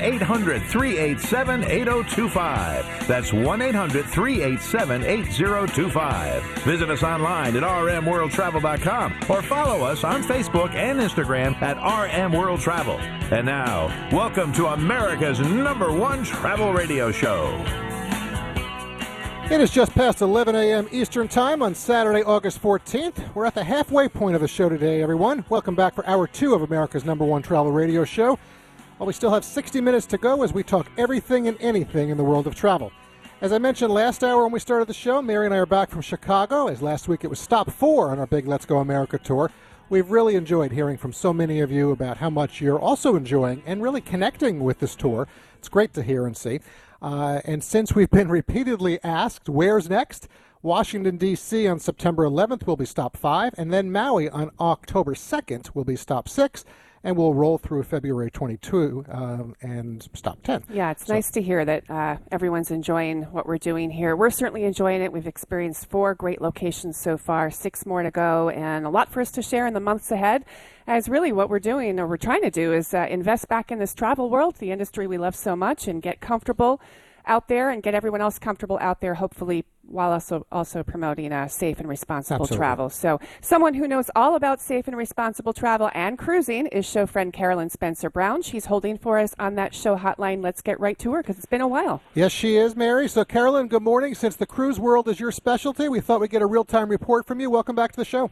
[0.00, 3.08] 800 387 8025.
[3.08, 6.42] That's 1 800 387 8025.
[6.64, 12.60] Visit us online at rmworldtravel.com or follow us on Facebook and Instagram at RM World
[12.60, 12.98] Travel.
[13.32, 17.64] And now, welcome to America's number one travel radio show.
[19.50, 20.88] It is just past 11 a.m.
[20.92, 23.34] Eastern Time on Saturday, August 14th.
[23.34, 25.44] We're at the halfway point of the show today, everyone.
[25.48, 28.38] Welcome back for hour two of America's number one travel radio show.
[29.00, 32.18] Well, we still have 60 minutes to go as we talk everything and anything in
[32.18, 32.92] the world of travel.
[33.40, 35.88] As I mentioned last hour when we started the show, Mary and I are back
[35.88, 39.16] from Chicago, as last week it was stop four on our big Let's Go America
[39.16, 39.50] tour.
[39.88, 43.62] We've really enjoyed hearing from so many of you about how much you're also enjoying
[43.64, 45.26] and really connecting with this tour.
[45.56, 46.60] It's great to hear and see.
[47.00, 50.28] Uh, and since we've been repeatedly asked, where's next?
[50.60, 51.66] Washington, D.C.
[51.66, 55.96] on September 11th will be stop five, and then Maui on October 2nd will be
[55.96, 56.66] stop six
[57.02, 60.64] and we'll roll through February 22 um, and stop 10.
[60.70, 64.14] Yeah, it's So- nice to hear that uh, everyone's enjoying what we're doing here.
[64.14, 65.12] We're certainly enjoying it.
[65.12, 69.20] We've experienced four great locations so far, six more to go, and a lot for
[69.20, 70.44] us to share in the months ahead.
[70.86, 73.78] As really what we're doing, or we're trying to do, is uh, invest back in
[73.78, 76.80] this travel world, the industry we love so much, and get comfortable
[77.26, 81.48] out there and get everyone else comfortable out there, hopefully, while also also promoting uh,
[81.48, 82.56] safe and responsible Absolutely.
[82.56, 82.90] travel.
[82.90, 87.32] So, someone who knows all about safe and responsible travel and cruising is show friend
[87.32, 88.42] Carolyn Spencer Brown.
[88.42, 90.42] She's holding for us on that show hotline.
[90.42, 92.02] Let's get right to her because it's been a while.
[92.14, 93.08] Yes, she is, Mary.
[93.08, 94.14] So, Carolyn, good morning.
[94.14, 97.26] Since the cruise world is your specialty, we thought we'd get a real time report
[97.26, 97.50] from you.
[97.50, 98.30] Welcome back to the show.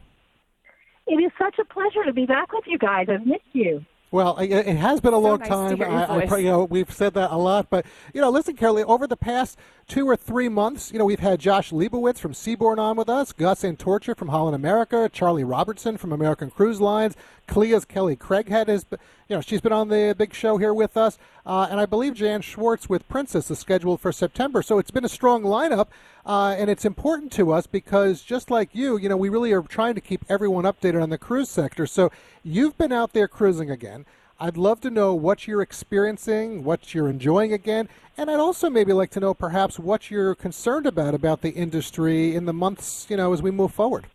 [1.07, 3.07] It is such a pleasure to be back with you guys.
[3.09, 3.83] I've missed you.
[4.11, 5.81] Well, it has been a long nice time.
[5.83, 8.85] I, I, you know, we've said that a lot, but you know, listen, Carolyn.
[8.85, 12.79] Over the past two or three months, you know, we've had Josh Leibowitz from Seabourn
[12.79, 17.15] on with us, Gus Antorcha from Holland America, Charlie Robertson from American Cruise Lines,
[17.49, 21.17] CLIA's Kelly Craighead has, you know, she's been on the big show here with us,
[21.47, 24.61] uh, and I believe Jan Swartz with Princess is scheduled for September.
[24.61, 25.87] So it's been a strong lineup,
[26.27, 29.63] uh, and it's important to us because just like you, you know, we really are
[29.63, 31.87] trying to keep everyone updated on the cruise sector.
[31.87, 32.11] So
[32.43, 34.05] you've been out there cruising again.
[34.39, 38.93] I'd love to know what you're experiencing, what you're enjoying again, and I'd also maybe
[38.93, 43.17] like to know perhaps what you're concerned about about the industry in the months, you
[43.17, 44.05] know, as we move forward.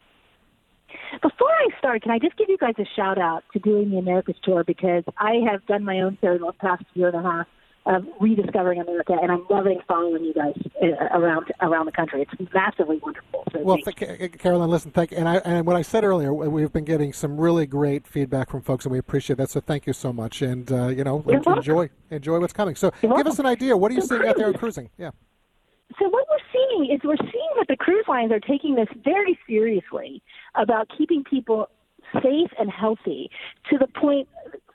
[1.22, 3.98] Before I start, can I just give you guys a shout out to doing the
[3.98, 7.22] America's tour because I have done my own tour in the past year and a
[7.22, 7.47] half
[7.86, 10.86] of rediscovering America, and I'm loving following you guys uh,
[11.19, 12.22] around around the country.
[12.41, 13.44] It's massively wonderful.
[13.53, 16.48] So Well, thank th- Carolyn, listen, thank and I and what I said earlier, we-
[16.48, 19.50] we've been getting some really great feedback from folks, and we appreciate that.
[19.50, 21.58] So thank you so much, and uh, you know, You're welcome.
[21.58, 22.74] enjoy enjoy what's coming.
[22.74, 23.76] So You're give us an idea.
[23.76, 24.88] What are you So seeing out there cruising?
[24.97, 25.10] Yeah.
[25.99, 29.38] So what we're seeing is we're seeing that the cruise lines are taking this very
[29.47, 30.22] seriously
[30.55, 31.69] about keeping people
[32.15, 33.31] safe and healthy
[33.71, 34.28] to the point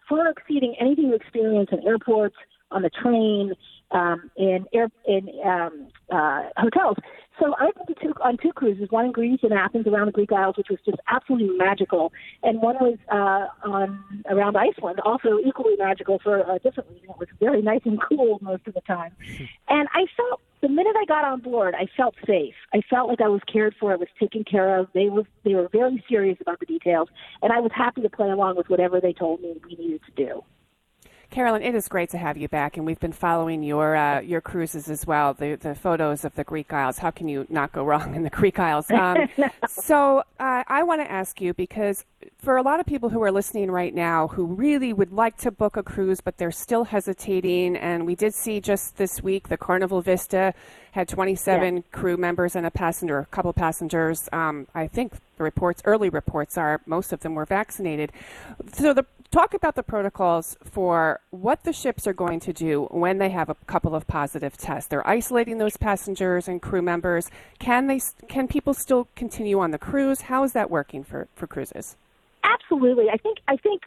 [0.08, 2.36] far exceeding anything you experience in airports,
[2.72, 3.54] on the train,
[3.92, 6.98] um, in air in um, uh, hotels.
[7.40, 10.12] So I've been to two, on two cruises, one in Greece and Athens around the
[10.12, 12.12] Greek Isles, which was just absolutely magical,
[12.44, 17.10] and one was uh, on around Iceland, also equally magical for a different reason.
[17.10, 19.16] It was very nice and cool most of the time,
[19.70, 22.56] and I felt the minute I got on board, I felt safe.
[22.74, 23.94] I felt like I was cared for.
[23.94, 24.88] I was taken care of.
[24.94, 27.08] They were they were very serious about the details,
[27.42, 30.26] and I was happy to play along with whatever they told me we needed to
[30.26, 30.44] do.
[31.30, 34.42] Carolyn, it is great to have you back, and we've been following your uh, your
[34.42, 35.36] cruises as well.
[35.36, 36.98] The the photos of the Greek Isles.
[36.98, 38.88] How can you not go wrong in the Greek Isles?
[39.00, 39.30] Um,
[39.68, 42.04] so uh, I want to ask you because
[42.38, 45.52] for a lot of people who are listening right now who really would like to
[45.52, 49.58] book a cruise, but they're still hesitating, and we did see just this week the
[49.58, 50.54] Carnival Vista
[50.92, 54.28] had 27 crew members and a passenger, a couple passengers.
[54.34, 58.12] Um, I think the reports, early reports, are most of them were vaccinated.
[58.74, 63.18] So the talk about the protocols for what the ships are going to do when
[63.18, 64.90] they have a couple of positive tests.
[64.90, 67.30] They're isolating those passengers and crew members.
[67.60, 68.00] Can they?
[68.28, 70.22] Can people still continue on the cruise?
[70.22, 71.96] How is that working for for cruises?
[72.44, 73.10] Absolutely.
[73.12, 73.84] I think I think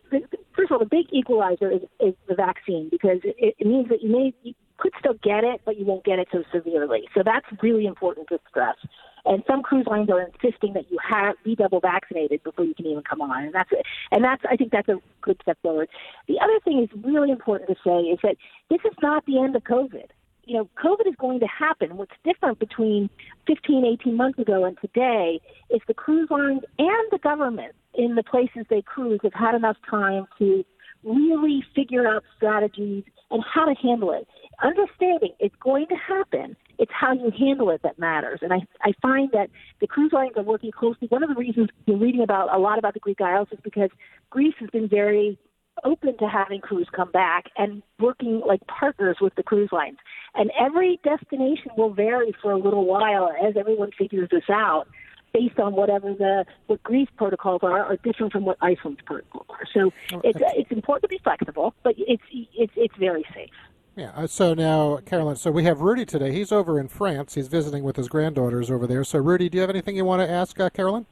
[0.55, 4.03] first of all, the big equalizer is, is the vaccine because it, it means that
[4.03, 7.09] you may you could still get it, but you won't get it so severely.
[7.15, 8.77] So that's really important to stress.
[9.25, 12.87] And some cruise lines are insisting that you have be double vaccinated before you can
[12.87, 13.71] even come on, and that's
[14.11, 15.89] and that's I think that's a good step forward.
[16.27, 18.37] The other thing is really important to say is that
[18.69, 20.09] this is not the end of COVID.
[20.45, 21.97] you know, COVID is going to happen.
[21.97, 23.09] What's different between
[23.47, 25.41] 15, 18 months ago and today
[25.71, 29.77] is the cruise lines and the government in the places they cruise have had enough
[29.89, 30.65] time to
[31.05, 34.27] really figure out strategies and how to handle it.
[34.63, 38.41] Understanding it's going to happen, it's how you handle it that matters.
[38.43, 41.09] And I, I find that the cruise lines are working closely.
[41.09, 43.91] One of the reasons we're reading about a lot about the Greek Isles is because
[44.31, 45.39] Greece has been very
[45.85, 49.99] open to having crews come back and working like partners with the cruise lines.
[50.35, 54.87] And every destination will vary for a little while as everyone figures this out
[55.33, 59.67] based on whatever the what Greece protocols are are different from what Iceland's protocols are.
[59.73, 59.93] So
[60.23, 63.51] it's it's important to be flexible, but it's it's it's very safe.
[63.97, 64.13] Yeah.
[64.15, 65.37] Uh, so now, Carolyn.
[65.37, 66.33] So we have Rudy today.
[66.33, 67.35] He's over in France.
[67.35, 69.05] He's visiting with his granddaughters over there.
[69.05, 71.07] So Rudy, do you have anything you want to ask uh, Carolyn?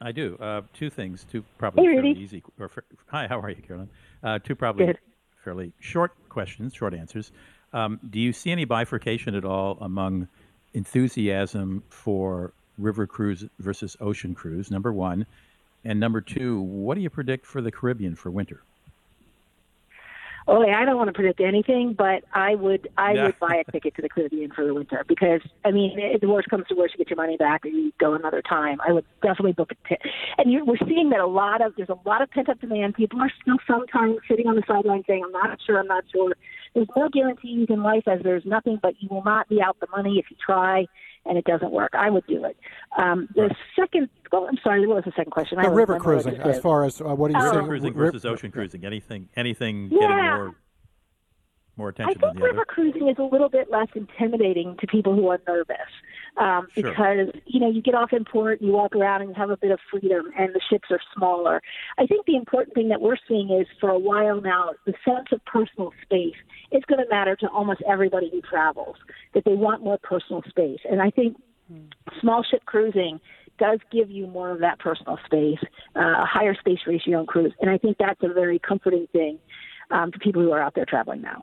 [0.00, 0.36] I do.
[0.40, 1.24] Uh, two things.
[1.30, 2.42] Two probably hey, fairly easy.
[2.58, 2.70] Or,
[3.06, 3.88] hi, how are you, Carolyn?
[4.22, 4.98] Uh, two probably Good.
[5.42, 7.32] fairly short questions, short answers.
[7.72, 10.28] Um, do you see any bifurcation at all among
[10.74, 14.70] enthusiasm for river cruise versus ocean cruise?
[14.70, 15.24] Number one,
[15.84, 18.62] and number two, what do you predict for the Caribbean for winter?
[20.48, 23.26] Oh, I don't want to predict anything, but I would I yeah.
[23.26, 26.28] would buy a ticket to the Caribbean for the winter because I mean, if the
[26.28, 28.78] worst comes to worst, you get your money back or you go another time.
[28.86, 30.10] I would definitely book a ticket.
[30.38, 32.94] And you, we're seeing that a lot of there's a lot of pent up demand.
[32.94, 36.34] People are still sometimes sitting on the sideline saying, "I'm not sure, I'm not sure."
[36.74, 39.88] There's no guarantees in life, as there's nothing, but you will not be out the
[39.94, 40.86] money if you try
[41.26, 41.90] and it doesn't work.
[41.94, 42.56] I would do it.
[42.98, 43.56] Um, the right.
[43.78, 45.60] second, oh, I'm sorry, what was the second question?
[45.60, 47.56] The river cruising, as far as uh, what are you river saying?
[47.56, 48.84] River cruising versus ocean cruising.
[48.84, 50.00] Anything, anything yeah.
[50.00, 50.54] getting more
[51.76, 52.22] more attention.
[52.22, 52.64] I think river other?
[52.66, 55.76] cruising is a little bit less intimidating to people who are nervous
[56.36, 56.90] um, sure.
[56.90, 59.56] because you know you get off in port, you walk around, and you have a
[59.56, 61.62] bit of freedom, and the ships are smaller.
[61.98, 65.28] I think the important thing that we're seeing is for a while now the sense
[65.32, 66.36] of personal space
[66.70, 68.96] is going to matter to almost everybody who travels.
[69.34, 71.36] That they want more personal space, and I think
[71.68, 71.86] hmm.
[72.20, 73.20] small ship cruising
[73.58, 75.58] does give you more of that personal space,
[75.94, 79.38] uh, a higher space ratio on cruise, and I think that's a very comforting thing
[79.90, 81.42] um, to people who are out there traveling now.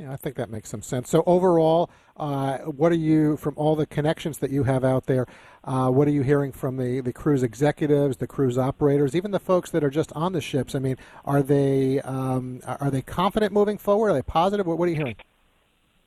[0.00, 1.10] Yeah, I think that makes some sense.
[1.10, 5.26] So overall, uh, what are you from all the connections that you have out there?
[5.62, 9.38] Uh, what are you hearing from the, the cruise executives, the cruise operators, even the
[9.38, 10.74] folks that are just on the ships?
[10.74, 14.12] I mean, are they um, are they confident moving forward?
[14.12, 14.66] Are they positive?
[14.66, 15.16] What, what are you hearing?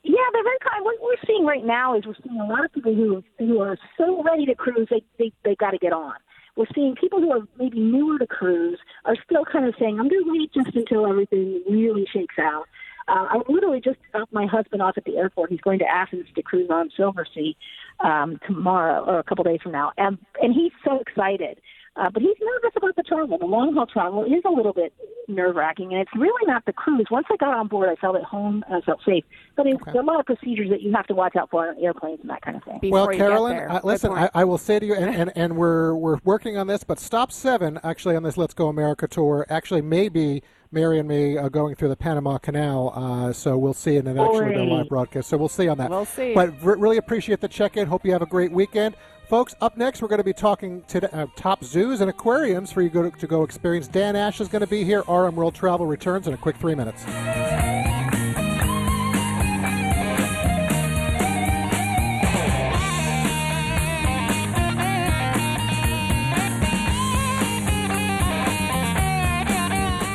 [0.02, 0.84] Yeah, they're very kind.
[0.84, 3.78] What we're seeing right now is we're seeing a lot of people who who are
[3.96, 6.16] so ready to cruise they they they got to get on.
[6.56, 10.10] We're seeing people who are maybe newer to cruise are still kind of saying, "I'm
[10.10, 12.66] going to wait just until everything really shakes out."
[13.08, 15.52] Uh, I literally just dropped my husband off at the airport.
[15.52, 17.56] He's going to Athens to cruise on Silversea
[18.00, 21.60] um, tomorrow or a couple days from now, and and he's so excited.
[21.96, 23.38] Uh, but he's nervous about the travel.
[23.38, 24.92] The long haul travel is a little bit
[25.28, 27.06] nerve wracking, and it's really not the cruise.
[27.12, 29.24] Once I got on board, I felt at home I felt safe.
[29.56, 29.78] But okay.
[29.86, 32.20] there are a lot of procedures that you have to watch out for on airplanes
[32.22, 32.80] and that kind of thing.
[32.82, 35.94] Before well, Carolyn, uh, listen, I, I, will say to you, and, and, and we're
[35.94, 39.84] we're working on this, but Stop Seven actually on this Let's Go America tour actually
[39.84, 40.42] may be
[40.74, 42.92] Mary and me uh, going through the Panama Canal.
[42.96, 45.30] Uh, so we'll see in an actually the live broadcast.
[45.30, 45.90] So we'll see on that.
[45.90, 46.34] We'll see.
[46.34, 47.88] But r- really appreciate the check in.
[47.88, 48.96] Hope you have a great weekend.
[49.30, 52.82] Folks, up next, we're going to be talking to uh, top zoos and aquariums for
[52.82, 53.88] you to, to go experience.
[53.88, 55.04] Dan Ashe is going to be here.
[55.08, 57.04] RM World Travel returns in a quick three minutes.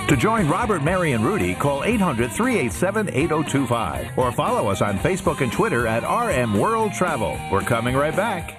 [0.08, 5.42] To join Robert, Mary, and Rudy, call 800 387 8025 or follow us on Facebook
[5.42, 7.38] and Twitter at RM World Travel.
[7.52, 8.54] We're coming right back.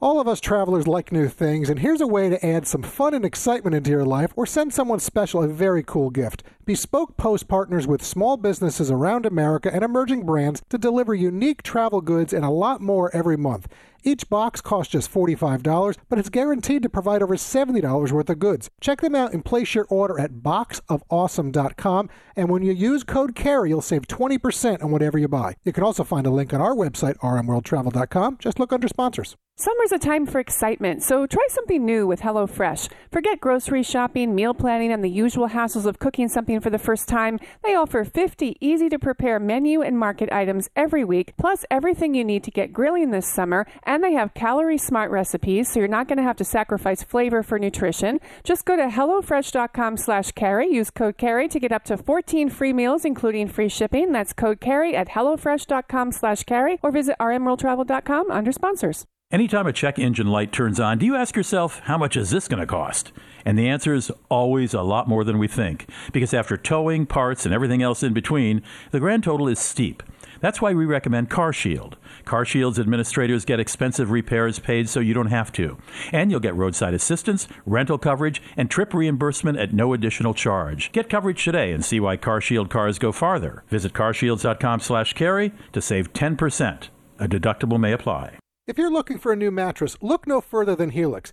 [0.00, 3.14] All of us travelers like new things, and here's a way to add some fun
[3.14, 6.44] and excitement into your life or send someone special a very cool gift.
[6.64, 12.00] Bespoke Post partners with small businesses around America and emerging brands to deliver unique travel
[12.00, 13.66] goods and a lot more every month.
[14.04, 18.68] Each box costs just $45, but it's guaranteed to provide over $70 worth of goods.
[18.80, 22.10] Check them out and place your order at boxofawesome.com.
[22.36, 25.54] And when you use code CAREY, you'll save 20% on whatever you buy.
[25.64, 28.38] You can also find a link on our website, rmworldtravel.com.
[28.38, 29.36] Just look under sponsors.
[29.54, 32.90] Summer's a time for excitement, so try something new with HelloFresh.
[33.12, 37.06] Forget grocery shopping, meal planning, and the usual hassles of cooking something for the first
[37.06, 37.38] time.
[37.62, 42.24] They offer 50 easy to prepare menu and market items every week, plus everything you
[42.24, 46.08] need to get grilling this summer and they have calorie smart recipes, so you're not
[46.08, 48.20] going to have to sacrifice flavor for nutrition.
[48.42, 50.68] Just go to HelloFresh.com slash carey.
[50.72, 54.10] Use code carey to get up to 14 free meals, including free shipping.
[54.10, 59.04] That's code carey at HelloFresh.com slash carey or visit rmworldtravel.com under sponsors.
[59.30, 62.48] Anytime a check engine light turns on, do you ask yourself, how much is this
[62.48, 63.12] going to cost?
[63.44, 65.86] And the answer is always a lot more than we think.
[66.14, 70.02] Because after towing, parts, and everything else in between, the grand total is steep.
[70.42, 71.94] That's why we recommend CarShield.
[72.26, 75.78] CarShield's administrators get expensive repairs paid so you don't have to.
[76.10, 80.92] And you'll get roadside assistance, rental coverage, and trip reimbursement at no additional charge.
[80.92, 83.62] Get coverage today and see why CarShield cars go farther.
[83.68, 86.88] Visit carshield.com slash carey to save 10%.
[87.20, 88.36] A deductible may apply.
[88.66, 91.32] If you're looking for a new mattress, look no further than Helix.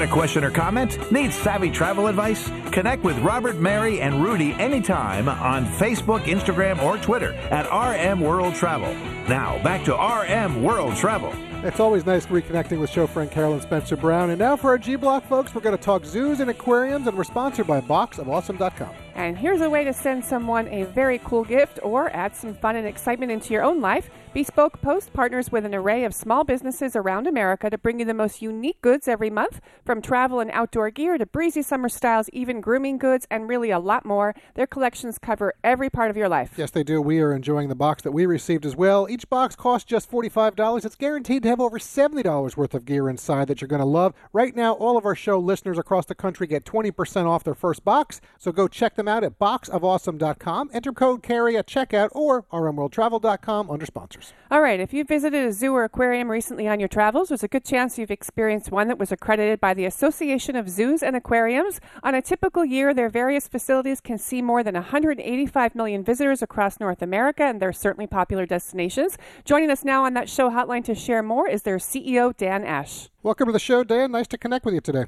[0.00, 1.12] Got a question or comment?
[1.12, 2.48] Need savvy travel advice?
[2.72, 8.54] Connect with Robert, Mary, and Rudy anytime on Facebook, Instagram, or Twitter at RM World
[8.54, 8.94] Travel.
[9.28, 11.34] Now, back to RM World Travel.
[11.66, 14.30] It's always nice reconnecting with show friend Carolyn Spencer Brown.
[14.30, 17.14] And now for our G Block, folks, we're going to talk zoos and aquariums, and
[17.14, 18.94] we're sponsored by boxofawesome.com.
[19.20, 22.74] And here's a way to send someone a very cool gift or add some fun
[22.76, 24.08] and excitement into your own life.
[24.32, 28.14] Bespoke Post partners with an array of small businesses around America to bring you the
[28.14, 32.60] most unique goods every month, from travel and outdoor gear to breezy summer styles, even
[32.60, 34.34] grooming goods, and really a lot more.
[34.54, 36.52] Their collections cover every part of your life.
[36.56, 37.02] Yes, they do.
[37.02, 39.08] We are enjoying the box that we received as well.
[39.10, 40.84] Each box costs just $45.
[40.84, 44.14] It's guaranteed to have over $70 worth of gear inside that you're going to love.
[44.32, 47.84] Right now, all of our show listeners across the country get 20% off their first
[47.84, 50.70] box, so go check them out at boxofawesome.com.
[50.72, 54.32] Enter code CAREY at checkout or rmworldtravel.com under sponsors.
[54.50, 57.48] All right, if you visited a zoo or aquarium recently on your travels, there's a
[57.48, 61.80] good chance you've experienced one that was accredited by the Association of Zoos and Aquariums.
[62.02, 66.80] On a typical year, their various facilities can see more than 185 million visitors across
[66.80, 69.18] North America, and they're certainly popular destinations.
[69.44, 73.08] Joining us now on that show hotline to share more is their CEO, Dan Ashe.
[73.22, 74.12] Welcome to the show, Dan.
[74.12, 75.06] Nice to connect with you today.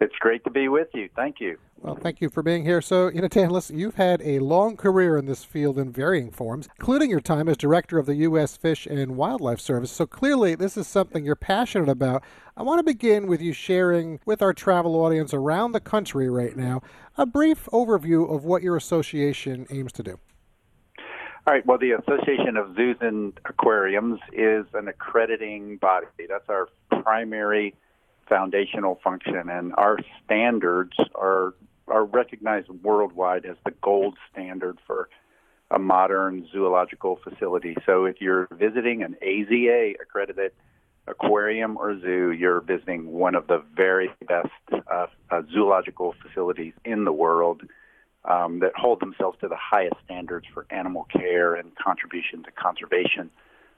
[0.00, 1.08] It's great to be with you.
[1.14, 1.56] Thank you.
[1.80, 2.80] Well, thank you for being here.
[2.80, 6.30] So, you know, Dan, listen, you've had a long career in this field in varying
[6.30, 8.56] forms, including your time as director of the U.S.
[8.56, 9.92] Fish and Wildlife Service.
[9.92, 12.24] So clearly, this is something you're passionate about.
[12.56, 16.56] I want to begin with you sharing with our travel audience around the country right
[16.56, 16.80] now
[17.16, 20.18] a brief overview of what your association aims to do.
[21.46, 21.66] All right.
[21.66, 26.06] Well, the Association of Zoos and Aquariums is an accrediting body.
[26.26, 26.68] That's our
[27.02, 27.74] primary
[28.28, 31.54] foundational function, and our standards are
[31.86, 35.10] are recognized worldwide as the gold standard for
[35.70, 37.76] a modern zoological facility.
[37.84, 40.52] So, if you're visiting an AZA accredited
[41.06, 44.48] aquarium or zoo, you're visiting one of the very best
[44.90, 47.62] uh, uh, zoological facilities in the world.
[48.26, 53.30] Um, that hold themselves to the highest standards for animal care and contribution to conservation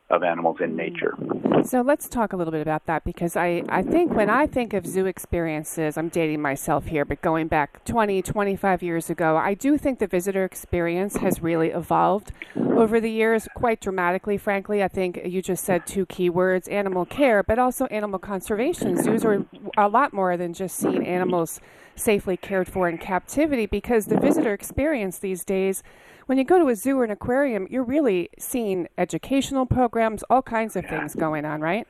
[0.09, 1.17] of animals in nature.
[1.65, 4.73] So let's talk a little bit about that because I, I think when I think
[4.73, 9.55] of zoo experiences, I'm dating myself here, but going back 20, 25 years ago, I
[9.55, 14.83] do think the visitor experience has really evolved over the years quite dramatically, frankly.
[14.83, 19.03] I think you just said two key words animal care, but also animal conservation.
[19.03, 19.45] Zoos are
[19.77, 21.61] a lot more than just seeing animals
[21.97, 25.83] safely cared for in captivity because the visitor experience these days
[26.27, 30.43] when you go to a zoo or an aquarium, you're really seeing educational programs, all
[30.43, 31.87] kinds of things going on, right?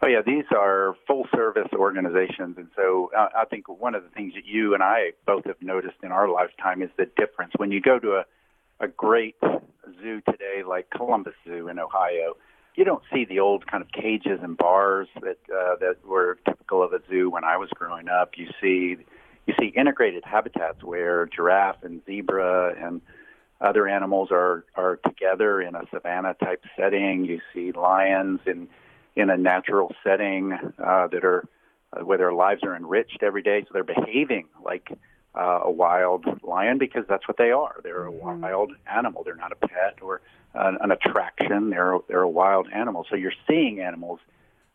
[0.00, 4.10] Oh yeah, these are full service organizations, and so uh, I think one of the
[4.10, 7.72] things that you and I both have noticed in our lifetime is the difference when
[7.72, 8.24] you go to a
[8.80, 9.34] a great
[10.00, 12.36] zoo today, like Columbus Zoo in Ohio.
[12.76, 16.82] You don't see the old kind of cages and bars that uh, that were typical
[16.82, 18.32] of a zoo when I was growing up.
[18.36, 18.96] You see
[19.46, 23.00] you see integrated habitats where giraffe and zebra and
[23.60, 27.24] other animals are are together in a savanna type setting.
[27.24, 28.68] You see lions in
[29.16, 31.44] in a natural setting uh, that are
[31.92, 34.92] uh, where their lives are enriched every day, so they're behaving like
[35.34, 37.80] uh, a wild lion because that's what they are.
[37.82, 38.40] They're a mm-hmm.
[38.40, 39.22] wild animal.
[39.24, 40.20] They're not a pet or
[40.54, 41.70] an, an attraction.
[41.70, 43.06] They're they're a wild animal.
[43.10, 44.20] So you're seeing animals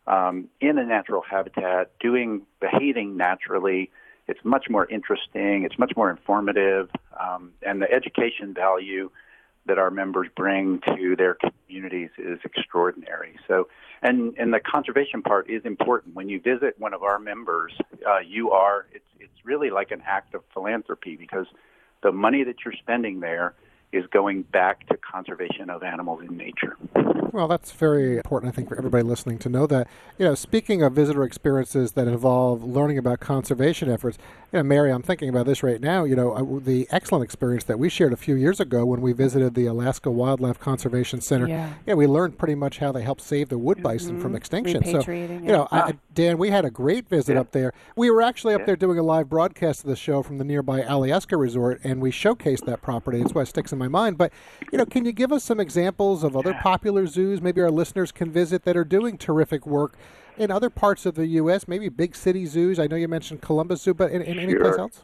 [0.06, 3.90] um, in a natural habitat, doing behaving naturally
[4.26, 5.64] it's much more interesting.
[5.64, 6.88] It's much more informative,
[7.18, 9.10] um, and the education value
[9.66, 13.38] that our members bring to their communities is extraordinary.
[13.48, 13.68] So,
[14.02, 16.14] and and the conservation part is important.
[16.14, 17.72] When you visit one of our members,
[18.06, 21.46] uh, you are it's it's really like an act of philanthropy because
[22.02, 23.54] the money that you're spending there
[23.92, 26.76] is going back to conservation of animals in nature.
[27.34, 29.88] Well, that's very important, I think, for everybody listening to know that.
[30.18, 34.18] You know, speaking of visitor experiences that involve learning about conservation efforts,
[34.52, 36.04] you know, Mary, I'm thinking about this right now.
[36.04, 39.12] You know, uh, the excellent experience that we shared a few years ago when we
[39.12, 41.48] visited the Alaska Wildlife Conservation Center.
[41.48, 41.72] Yeah.
[41.84, 44.22] yeah we learned pretty much how they helped save the wood bison mm-hmm.
[44.22, 44.84] from extinction.
[44.84, 47.40] So, you know, I, Dan, we had a great visit yeah.
[47.40, 47.72] up there.
[47.96, 48.66] We were actually up yeah.
[48.66, 52.12] there doing a live broadcast of the show from the nearby Alyeska Resort, and we
[52.12, 53.18] showcased that property.
[53.18, 54.18] That's why it sticks in my mind.
[54.18, 54.32] But,
[54.70, 58.12] you know, can you give us some examples of other popular zoos maybe our listeners
[58.12, 59.96] can visit that are doing terrific work
[60.36, 62.78] in other parts of the U.S., maybe big city zoos?
[62.78, 65.02] I know you mentioned Columbus Zoo, but in, in any place else?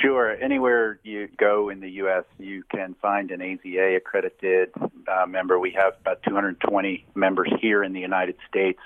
[0.00, 0.32] Sure.
[0.42, 5.58] Anywhere you go in the U.S., you can find an AZA accredited uh, member.
[5.58, 8.80] We have about 220 members here in the United States,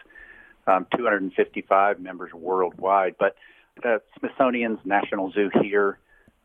[0.66, 3.14] um, 255 members worldwide.
[3.18, 3.36] But
[3.82, 5.98] the Smithsonian's National Zoo here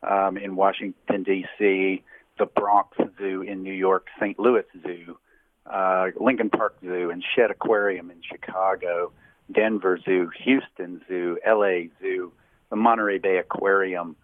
[0.03, 2.03] um, in Washington, D.C.,
[2.38, 4.38] the Bronx Zoo in New York, St.
[4.39, 5.18] Louis Zoo,
[5.65, 9.12] uh, Lincoln Park Zoo, and Shedd Aquarium in Chicago,
[9.51, 12.32] Denver Zoo, Houston Zoo, LA Zoo,
[12.70, 14.15] the Monterey Bay Aquarium,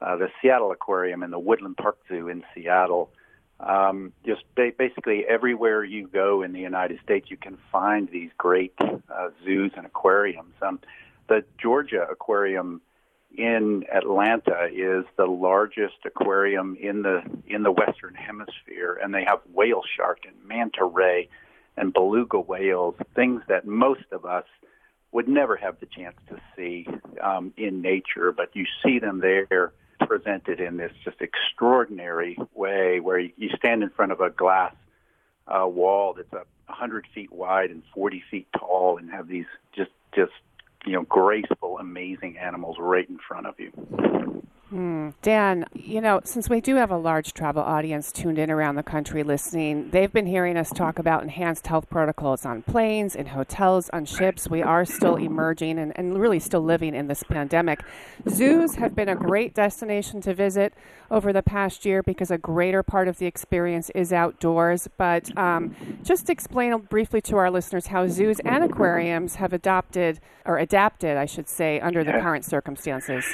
[0.00, 3.10] uh, the Seattle Aquarium, and the Woodland Park Zoo in Seattle.
[3.60, 8.30] Um, just ba- basically everywhere you go in the United States, you can find these
[8.38, 10.54] great uh, zoos and aquariums.
[10.62, 10.78] Um,
[11.28, 12.80] the Georgia Aquarium
[13.38, 19.38] in Atlanta is the largest aquarium in the in the Western Hemisphere, and they have
[19.52, 21.28] whale shark and manta ray
[21.76, 24.44] and beluga whales, things that most of us
[25.12, 26.86] would never have the chance to see
[27.22, 33.20] um, in nature, but you see them there presented in this just extraordinary way, where
[33.20, 34.74] you stand in front of a glass
[35.46, 39.92] uh, wall that's a 100 feet wide and 40 feet tall, and have these just
[40.12, 40.32] just
[40.86, 44.42] you know, graceful, amazing animals right in front of you.
[44.70, 45.10] Hmm.
[45.22, 48.82] Dan, you know, since we do have a large travel audience tuned in around the
[48.82, 53.88] country listening, they've been hearing us talk about enhanced health protocols on planes, in hotels,
[53.94, 54.50] on ships.
[54.50, 57.80] We are still emerging and, and really still living in this pandemic.
[58.28, 60.74] Zoos have been a great destination to visit
[61.10, 64.86] over the past year because a greater part of the experience is outdoors.
[64.98, 70.58] But um, just explain briefly to our listeners how zoos and aquariums have adopted, or
[70.58, 73.24] adapted, I should say, under the current circumstances.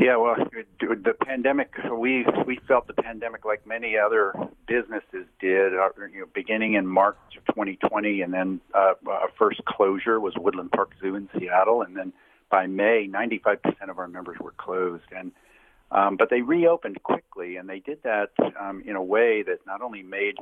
[0.00, 0.36] Yeah, well,
[0.80, 4.34] the pandemic, we we felt the pandemic like many other
[4.66, 5.74] businesses did.
[5.74, 10.34] Uh, you know, beginning in March of 2020, and then uh, our first closure was
[10.36, 12.12] Woodland Park Zoo in Seattle, and then
[12.50, 15.32] by May, 95% of our members were closed, and
[15.92, 19.80] um, but they reopened quickly, and they did that um, in a way that not
[19.82, 20.36] only made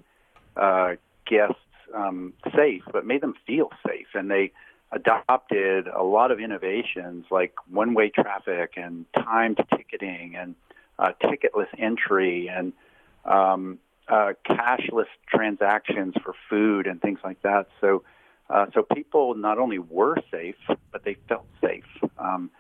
[0.57, 0.95] uh,
[1.27, 1.55] guests
[1.95, 4.53] um, safe, but made them feel safe, and they
[4.93, 10.55] adopted a lot of innovations like one way traffic and timed ticketing and
[10.99, 12.73] uh, ticketless entry and
[13.25, 17.69] um, uh, cashless transactions for food and things like that.
[17.81, 18.03] So,
[18.49, 20.57] uh, so people not only were safe,
[20.91, 21.85] but they felt safe.
[22.19, 22.51] Um,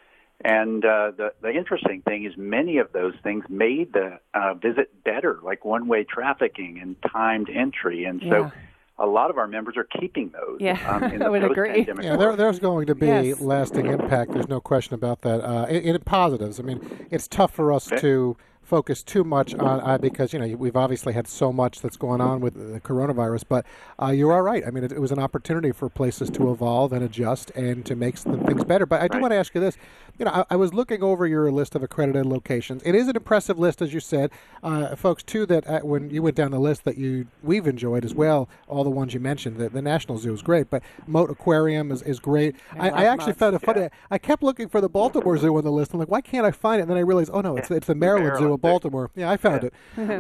[0.44, 5.02] and uh, the the interesting thing is, many of those things made the uh, visit
[5.02, 8.04] better, like one way trafficking and timed entry.
[8.04, 8.50] And so, yeah
[8.98, 10.58] a lot of our members are keeping those.
[10.60, 11.86] Yeah, um, in the I would agree.
[12.02, 13.40] Yeah, there, there's going to be yes.
[13.40, 14.32] lasting impact.
[14.32, 15.40] There's no question about that.
[15.44, 18.00] Uh, in, in positives, I mean, it's tough for us okay.
[18.00, 18.36] to
[18.68, 22.20] focus too much on uh, because you know we've obviously had so much that's going
[22.20, 23.44] on with the coronavirus.
[23.48, 23.64] But
[24.00, 24.62] uh, you are right.
[24.66, 27.96] I mean, it, it, was an opportunity for places to evolve and adjust and to
[27.96, 28.84] make things better.
[28.84, 29.22] But I do right.
[29.22, 29.78] want to ask you this:
[30.18, 32.82] you know, I, I, was looking over your list of accredited locations.
[32.84, 34.30] It is an impressive list, as you said,
[34.62, 35.22] uh, folks.
[35.22, 38.48] Too that uh, when you went down the list that you we've enjoyed as well,
[38.66, 39.56] all the ones you mentioned.
[39.56, 42.56] The, the National Zoo is great, but Moat Aquarium is, is great.
[42.78, 43.82] I, I, actually found it funny.
[43.82, 43.88] Yeah.
[44.10, 45.92] I kept looking for the Baltimore Zoo on the list.
[45.92, 46.82] I'm like, why can't I find it?
[46.82, 49.10] And then I realized, oh no, it's it's the Maryland, Maryland Zoo of Baltimore.
[49.14, 49.74] Yeah, I found it.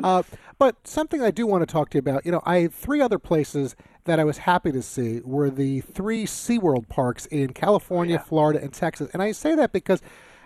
[0.04, 0.22] uh,
[0.58, 2.24] but something I do want to talk to you about.
[2.24, 6.24] You know, I three other places that I was happy to see were the three
[6.24, 8.22] SeaWorld parks in California, yeah.
[8.22, 9.10] Florida, and Texas.
[9.12, 10.00] And I say that because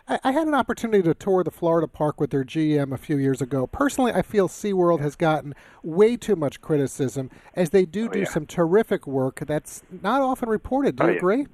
[0.09, 3.17] I, I, had an opportunity to tour the Florida park with their GM a few
[3.17, 3.67] years ago.
[3.67, 8.21] Personally, I feel SeaWorld has gotten way too much criticism as they do oh, do
[8.21, 8.25] yeah.
[8.25, 10.97] some terrific work that's not often reported.
[10.97, 11.47] Do oh, you agree?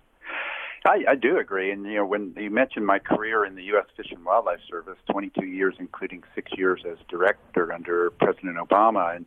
[0.86, 3.86] I, I do agree, and you know when you mentioned my career in the U.S.
[3.96, 9.26] Fish and Wildlife Service, 22 years, including six years as director under President Obama, and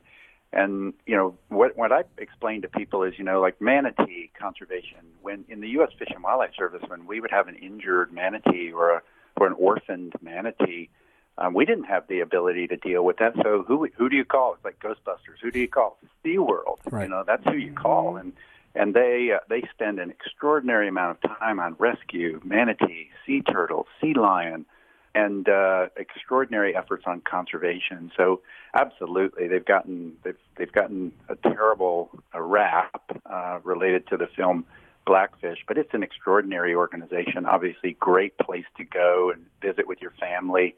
[0.53, 4.99] and you know what what I explain to people is you know like manatee conservation.
[5.21, 5.91] When in the U.S.
[5.97, 9.01] Fish and Wildlife Service, when we would have an injured manatee or a
[9.37, 10.89] or an orphaned manatee,
[11.37, 13.33] um, we didn't have the ability to deal with that.
[13.41, 14.53] So who who do you call?
[14.53, 15.39] It's like Ghostbusters.
[15.41, 15.97] Who do you call?
[16.25, 16.79] SeaWorld.
[16.91, 17.03] Right.
[17.03, 18.33] You know that's who you call, and
[18.75, 23.87] and they uh, they spend an extraordinary amount of time on rescue manatee, sea turtle,
[24.01, 24.65] sea lion,
[25.13, 28.11] and uh, extraordinary efforts on conservation.
[28.15, 28.41] So,
[28.73, 34.65] absolutely, they've gotten they've they've gotten a terrible a rap uh, related to the film
[35.05, 37.45] Blackfish, but it's an extraordinary organization.
[37.45, 40.75] Obviously, great place to go and visit with your family.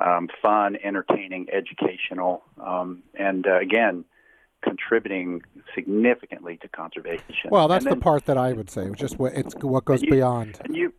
[0.00, 4.04] Um, fun, entertaining, educational, um, and uh, again,
[4.62, 5.42] contributing
[5.74, 7.50] significantly to conservation.
[7.50, 8.88] Well, that's then, the part that I would say.
[8.96, 10.60] Just what it's what goes you, beyond.
[10.64, 10.92] And you,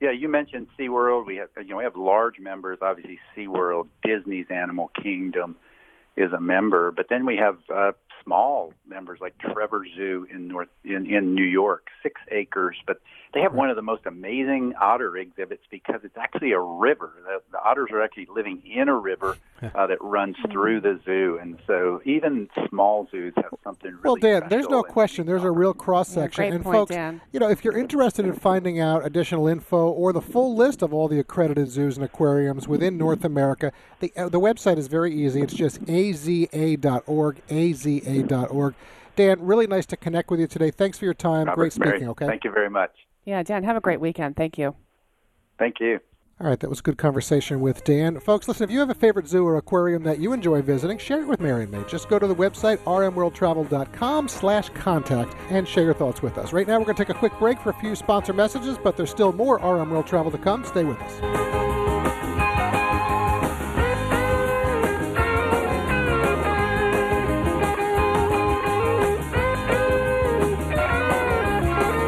[0.00, 1.26] yeah, you mentioned SeaWorld.
[1.26, 2.78] We have you know we have large members.
[2.80, 5.56] Obviously, SeaWorld, Disney's Animal Kingdom
[6.16, 7.92] is a member, but then we have uh,
[8.28, 13.00] small members like Trevor Zoo in North in, in New York, six acres, but
[13.34, 17.12] they have one of the most amazing otter exhibits because it's actually a river.
[17.24, 21.38] The, the otters are actually living in a river uh, that runs through the zoo,
[21.40, 24.02] and so even small zoos have something really.
[24.04, 25.26] Well, Dan, there's no question.
[25.26, 27.20] There's a real cross section, great and point, folks, Dan.
[27.32, 30.94] you know, if you're interested in finding out additional info or the full list of
[30.94, 35.14] all the accredited zoos and aquariums within North America, the uh, the website is very
[35.14, 35.42] easy.
[35.42, 37.42] It's just aza.org,
[38.22, 38.74] aza.org.
[39.16, 40.70] Dan, really nice to connect with you today.
[40.70, 41.46] Thanks for your time.
[41.46, 42.08] Robert, Great Mary, speaking.
[42.10, 42.26] Okay.
[42.26, 42.92] Thank you very much.
[43.24, 44.36] Yeah, Dan, have a great weekend.
[44.36, 44.74] Thank you.
[45.58, 45.98] Thank you.
[46.40, 48.20] All right, that was a good conversation with Dan.
[48.20, 51.20] Folks, listen, if you have a favorite zoo or aquarium that you enjoy visiting, share
[51.20, 51.80] it with Mary and me.
[51.88, 56.52] Just go to the website, rmworldtravel.com slash contact, and share your thoughts with us.
[56.52, 58.96] Right now, we're going to take a quick break for a few sponsor messages, but
[58.96, 60.64] there's still more RM World Travel to come.
[60.64, 61.67] Stay with us.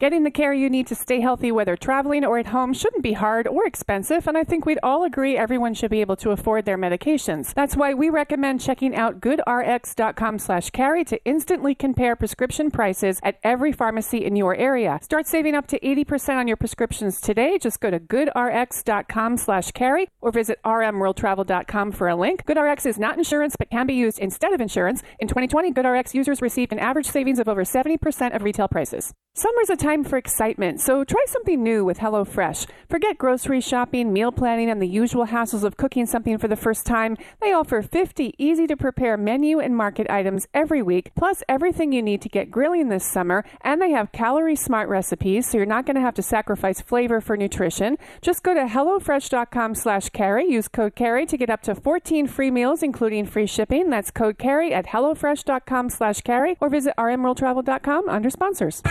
[0.00, 3.14] Getting the care you need to stay healthy, whether traveling or at home, shouldn't be
[3.14, 6.66] hard or expensive, and I think we'd all agree everyone should be able to afford
[6.66, 7.52] their medications.
[7.52, 14.24] That's why we recommend checking out goodrx.com/carey to instantly compare prescription prices at every pharmacy
[14.24, 15.00] in your area.
[15.02, 17.58] Start saving up to 80% on your prescriptions today.
[17.58, 22.46] Just go to goodrx.com/carey or visit rmworldtravel.com for a link.
[22.46, 25.02] GoodRx is not insurance but can be used instead of insurance.
[25.18, 29.12] In 2020, GoodRx users received an average savings of over 70% of retail prices.
[29.38, 32.66] Summer's a time for excitement, so try something new with HelloFresh.
[32.90, 36.84] Forget grocery shopping, meal planning, and the usual hassles of cooking something for the first
[36.84, 37.16] time.
[37.40, 42.02] They offer 50 easy to prepare menu and market items every week, plus everything you
[42.02, 43.44] need to get grilling this summer.
[43.60, 47.20] And they have calorie smart recipes, so you're not going to have to sacrifice flavor
[47.20, 47.96] for nutrition.
[48.20, 50.50] Just go to HelloFresh.com slash carey.
[50.50, 53.88] Use code carey to get up to 14 free meals, including free shipping.
[53.88, 58.82] That's code carey at HelloFresh.com slash carey or visit rmworldtravel.com under sponsors.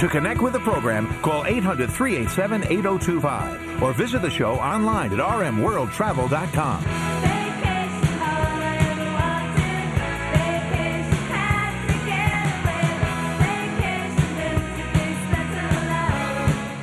[0.00, 5.18] To connect with the program, call 800 387 8025 or visit the show online at
[5.18, 6.84] rmworldtravel.com.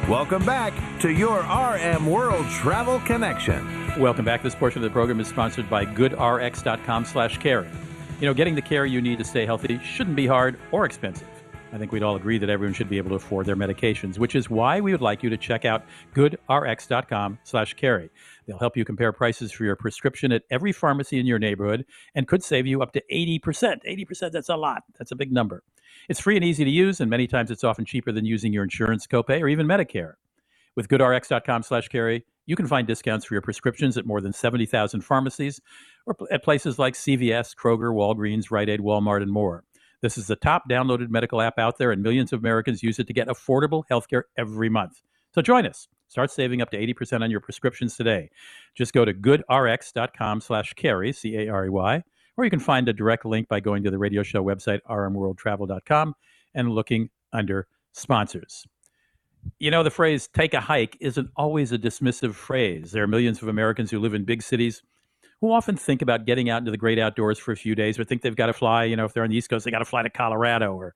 [0.08, 4.00] Welcome back to your RM World Travel Connection.
[4.00, 4.44] Welcome back.
[4.44, 7.68] This portion of the program is sponsored by goodrx.com slash carey.
[8.22, 11.28] You know, getting the care you need to stay healthy shouldn't be hard or expensive.
[11.74, 14.36] I think we'd all agree that everyone should be able to afford their medications, which
[14.36, 18.10] is why we would like you to check out goodrx.com slash carey.
[18.46, 22.28] They'll help you compare prices for your prescription at every pharmacy in your neighborhood and
[22.28, 23.42] could save you up to 80%.
[23.42, 24.84] 80%, that's a lot.
[24.98, 25.64] That's a big number.
[26.08, 28.64] It's free and easy to use, and many times it's often cheaper than using your
[28.64, 30.14] insurance copay or even Medicare.
[30.76, 35.02] With goodrx.com slash carey, you can find discounts for your prescriptions at more than 70,000
[35.02, 35.60] pharmacies
[36.06, 39.66] or at places like CVS, Kroger, Walgreens, Rite Aid, Walmart, and more.
[40.02, 43.08] This is the top downloaded medical app out there, and millions of Americans use it
[43.08, 45.02] to get affordable healthcare every month.
[45.34, 45.88] So join us.
[46.08, 48.30] Start saving up to 80% on your prescriptions today.
[48.76, 52.04] Just go to goodrx.com slash carey, C-A-R-E-Y,
[52.38, 56.14] or you can find a direct link by going to the radio show website, rmworldtravel.com,
[56.54, 58.66] and looking under sponsors.
[59.60, 62.92] You know, the phrase take a hike isn't always a dismissive phrase.
[62.92, 64.84] There are millions of Americans who live in big cities
[65.41, 68.04] who often think about getting out into the great outdoors for a few days or
[68.04, 69.80] think they've got to fly, you know, if they're on the East Coast, they got
[69.80, 70.95] to fly to Colorado or,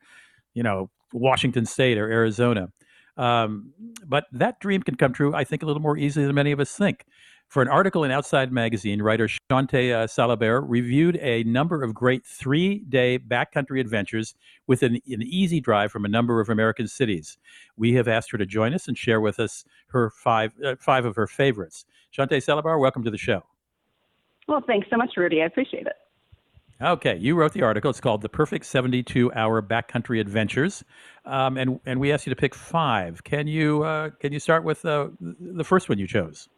[0.54, 2.70] you know, Washington State or Arizona.
[3.18, 3.74] Um,
[4.06, 6.60] but that dream can come true, I think, a little more easily than many of
[6.60, 7.06] us think.
[7.50, 12.26] For an article in Outside Magazine, writer Shante uh, Salabert reviewed a number of great
[12.26, 14.36] three day backcountry adventures
[14.68, 17.38] with an, an easy drive from a number of American cities.
[17.76, 21.04] We have asked her to join us and share with us her five, uh, five
[21.04, 21.86] of her favorites.
[22.18, 23.44] Shante Salabert, welcome to the show.
[24.52, 25.42] Well, thanks so much, Rudy.
[25.42, 25.94] I appreciate it.
[26.82, 27.90] Okay, you wrote the article.
[27.90, 30.84] It's called "The Perfect 72-Hour Backcountry Adventures,"
[31.26, 33.24] um, and and we asked you to pick five.
[33.24, 36.50] Can you uh, can you start with uh, the first one you chose?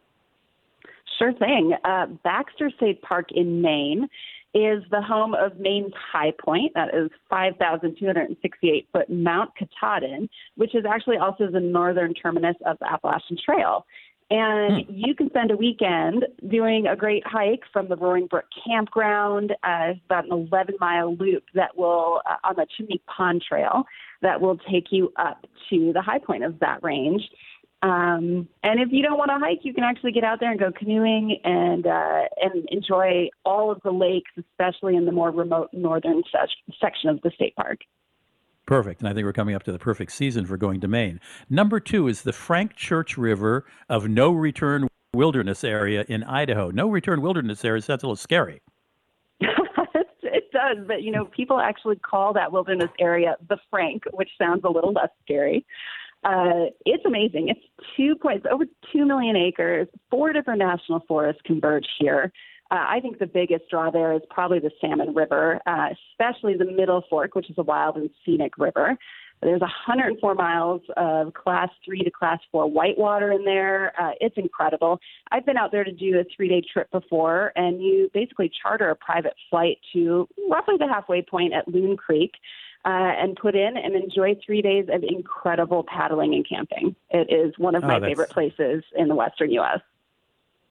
[1.20, 1.74] Sure thing.
[1.86, 4.08] Uh, Baxter State Park in Maine
[4.56, 6.72] is the home of Maine's High Point.
[6.74, 12.92] That is 5,268 foot Mount Katahdin, which is actually also the northern terminus of the
[12.92, 13.86] Appalachian Trail.
[14.34, 14.94] And hmm.
[14.96, 19.52] you can spend a weekend doing a great hike from the Roaring Brook campground.
[19.64, 23.84] Uh, it's about an 11 mile loop that will, uh, on the Chimney Pond Trail,
[24.24, 27.22] that will take you up to the high point of that range.
[27.84, 30.60] Um, and if you don't want to hike, you can actually get out there and
[30.60, 35.70] go canoeing and uh, and enjoy all of the lakes, especially in the more remote
[35.74, 37.80] northern se- section of the state park.
[38.66, 39.02] Perfect.
[39.02, 41.20] And I think we're coming up to the perfect season for going to Maine.
[41.50, 46.72] Number two is the Frank Church River of No Return Wilderness Area in Idaho.
[46.72, 48.62] No Return Wilderness Area sounds a little scary.
[49.40, 54.62] it does, but you know, people actually call that wilderness area the Frank, which sounds
[54.64, 55.66] a little less scary.
[56.24, 57.50] Uh, it's amazing.
[57.50, 57.60] It's
[57.98, 59.88] two points, over two million acres.
[60.10, 62.32] Four different national forests converge here.
[62.74, 66.66] Uh, I think the biggest draw there is probably the Salmon River, uh, especially the
[66.66, 68.98] Middle Fork, which is a wild and scenic river.
[69.44, 73.94] There's 104 miles of class three to class four whitewater in there.
[74.02, 75.00] Uh, it's incredible.
[75.32, 78.90] I've been out there to do a three day trip before, and you basically charter
[78.90, 82.32] a private flight to roughly the halfway point at Loon Creek
[82.86, 86.96] uh, and put in and enjoy three days of incredible paddling and camping.
[87.12, 89.82] It is one of oh, my favorite places in the Western U.S.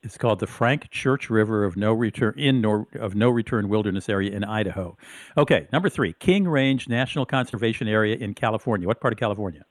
[0.02, 4.08] It's called the Frank Church River of No Return in Nor- of No Return Wilderness
[4.08, 4.96] Area in Idaho.
[5.36, 8.88] Okay, number three, King Range National Conservation Area in California.
[8.88, 9.64] What part of California?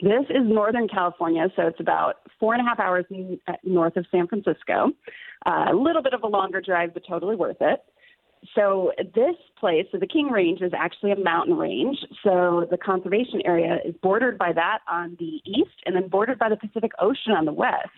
[0.00, 3.04] This is Northern California, so it's about four and a half hours
[3.48, 4.92] uh, north of San Francisco.
[5.44, 7.80] Uh, a little bit of a longer drive, but totally worth it
[8.54, 11.98] so this place, so the King Range is actually a mountain range.
[12.22, 16.48] So the conservation area is bordered by that on the east and then bordered by
[16.48, 17.88] the Pacific Ocean on the west.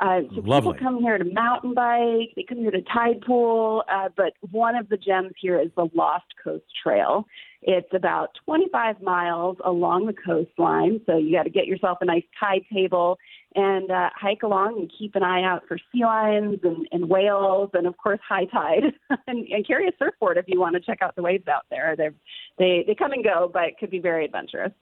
[0.00, 0.74] Uh, so Lovely.
[0.74, 4.76] people come here to mountain bike, they come here to tide pool, uh, but one
[4.76, 7.26] of the gems here is the Lost Coast Trail.
[7.62, 12.22] It's about 25 miles along the coastline, so you got to get yourself a nice
[12.38, 13.18] tide table
[13.56, 17.70] and uh, hike along and keep an eye out for sea lions and, and whales,
[17.74, 18.84] and of course high tide,
[19.26, 21.96] and, and carry a surfboard if you want to check out the waves out there.
[21.96, 22.10] They
[22.58, 24.72] they they come and go, but it could be very adventurous.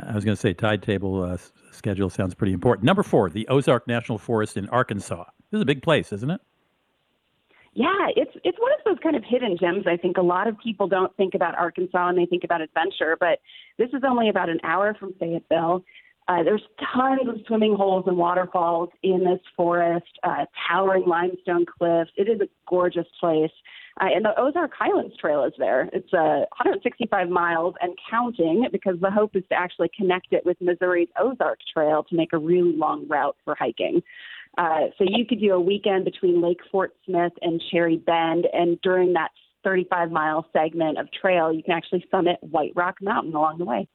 [0.00, 1.36] I was going to say tide table uh,
[1.72, 2.84] schedule sounds pretty important.
[2.84, 5.24] Number four, the Ozark National Forest in Arkansas.
[5.50, 6.40] This is a big place, isn't it?
[7.74, 9.86] Yeah, it's it's one of those kind of hidden gems.
[9.86, 13.16] I think a lot of people don't think about Arkansas and they think about adventure,
[13.20, 13.38] but
[13.76, 15.84] this is only about an hour from Fayetteville.
[16.26, 16.62] Uh, there's
[16.94, 22.10] tons of swimming holes and waterfalls in this forest, uh, towering limestone cliffs.
[22.16, 23.50] It is a gorgeous place.
[24.00, 25.88] Uh, and the Ozark Highlands Trail is there.
[25.92, 30.56] It's uh, 165 miles and counting because the hope is to actually connect it with
[30.60, 34.02] Missouri's Ozark Trail to make a really long route for hiking.
[34.56, 38.80] Uh, so you could do a weekend between Lake Fort Smith and Cherry Bend, and
[38.82, 39.30] during that
[39.64, 43.88] 35 mile segment of trail, you can actually summit White Rock Mountain along the way.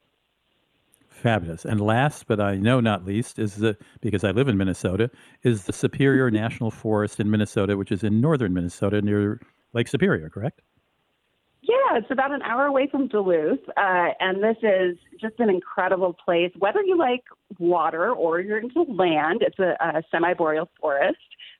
[1.08, 1.64] Fabulous.
[1.64, 5.10] And last, but I know not least, is the because I live in Minnesota,
[5.42, 9.40] is the Superior National Forest in Minnesota, which is in northern Minnesota near
[9.74, 10.62] Lake Superior, correct?
[11.62, 16.14] Yeah, it's about an hour away from Duluth, uh, and this is just an incredible
[16.24, 16.52] place.
[16.58, 17.22] Whether you like
[17.58, 21.16] water or you're into land, it's a, a semi-boreal forest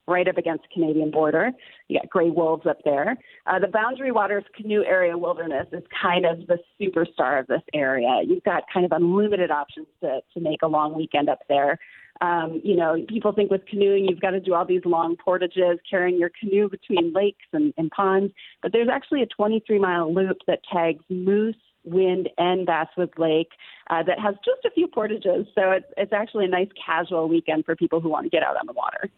[0.07, 1.53] right up against the Canadian border.
[1.88, 3.16] You got gray wolves up there.
[3.46, 8.20] Uh, the Boundary Waters Canoe Area Wilderness is kind of the superstar of this area.
[8.27, 11.79] You've got kind of unlimited options to, to make a long weekend up there.
[12.20, 15.79] Um, you know, people think with canoeing you've got to do all these long portages,
[15.88, 18.33] carrying your canoe between lakes and, and ponds.
[18.62, 23.50] But there's actually a 23 mile loop that tags Moose, Wind, and Basswood Lake
[23.90, 25.46] uh, that has just a few portages.
[25.55, 28.57] So it's, it's actually a nice casual weekend for people who want to get out
[28.57, 29.11] on the water.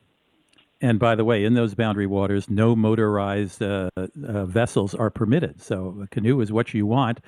[0.80, 5.62] And by the way, in those boundary waters, no motorized uh, uh, vessels are permitted.
[5.62, 7.20] So a canoe is what you want,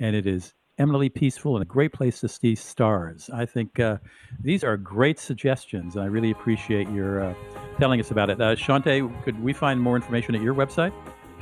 [0.00, 3.28] and it is eminently peaceful and a great place to see stars.
[3.32, 3.96] I think uh,
[4.40, 5.96] these are great suggestions.
[5.96, 7.34] and I really appreciate your uh,
[7.78, 8.40] telling us about it.
[8.40, 10.92] Uh, Shante, could we find more information at your website?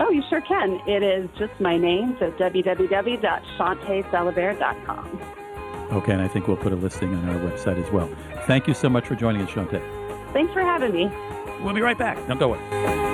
[0.00, 0.80] Oh, you sure can.
[0.88, 5.20] It is just my name, so www.shantesalabert.com.
[5.92, 8.08] Okay, and I think we'll put a listing on our website as well.
[8.46, 9.80] Thank you so much for joining us, Shante.
[10.32, 11.08] Thanks for having me.
[11.62, 12.16] We'll be right back.
[12.26, 13.13] Don't go away.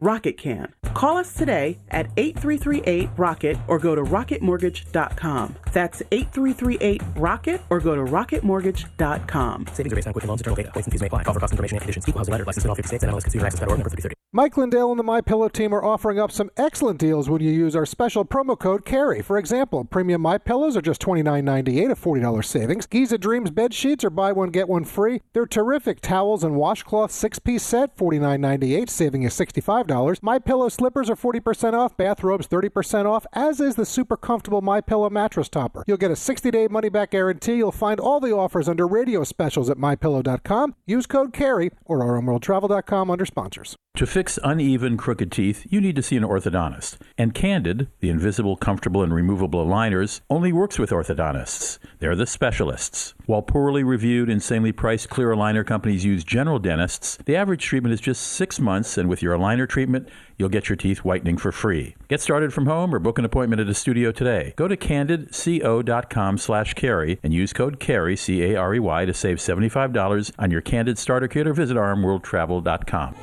[0.00, 0.74] Rocket can.
[0.94, 5.56] Call us today at 8338 Rocket or go to rocketmortgage.com.
[5.72, 9.66] That's 8338 Rocket or go to rocketmortgage.com.
[9.72, 10.70] Savings are based on Quicken Loans, internal data.
[10.72, 11.22] Points and fees may apply.
[11.22, 12.08] Offer cost information and conditions.
[12.08, 12.44] Equal housing letter.
[12.44, 13.04] License in all 50 states.
[13.04, 13.78] NMLS Consumer Access.org.
[13.78, 14.14] Number 3030.
[14.32, 17.50] Mike Lindell and the My Pillow team are offering up some excellent deals when you
[17.50, 19.22] use our special promo code CAREY.
[19.22, 22.86] For example, premium My Pillows are just $29.98, a $40 savings.
[22.86, 25.22] Giza Dreams bed sheets are buy one get one free.
[25.32, 29.85] They're terrific towels and washcloth six-piece set, $49.98, saving you $65.
[29.88, 34.80] My Pillow slippers are 40% off, bathrobes 30% off, as is the super comfortable My
[34.80, 35.84] Pillow mattress topper.
[35.86, 37.56] You'll get a 60-day money-back guarantee.
[37.56, 40.74] You'll find all the offers under radio specials at mypillow.com.
[40.86, 43.76] Use code CAREY or rmworldtravel.com under sponsors.
[43.96, 46.98] To fix uneven, crooked teeth, you need to see an orthodontist.
[47.16, 51.78] And Candid, the invisible, comfortable, and removable aligners, only works with orthodontists.
[51.98, 53.14] They're the specialists.
[53.24, 58.00] While poorly reviewed, insanely priced clear aligner companies use general dentists, the average treatment is
[58.02, 60.08] just six months, and with your aligner treatment,
[60.38, 61.94] you'll get your teeth whitening for free.
[62.08, 64.54] Get started from home or book an appointment at a studio today.
[64.56, 70.62] Go to candidco.com slash carey and use code CAREY, C-A-R-E-Y, to save $75 on your
[70.62, 73.14] Candid starter kit or visit rmworldtravel.com.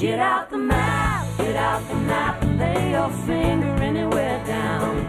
[0.00, 3.79] Get out the map, get out the map, and lay your finger.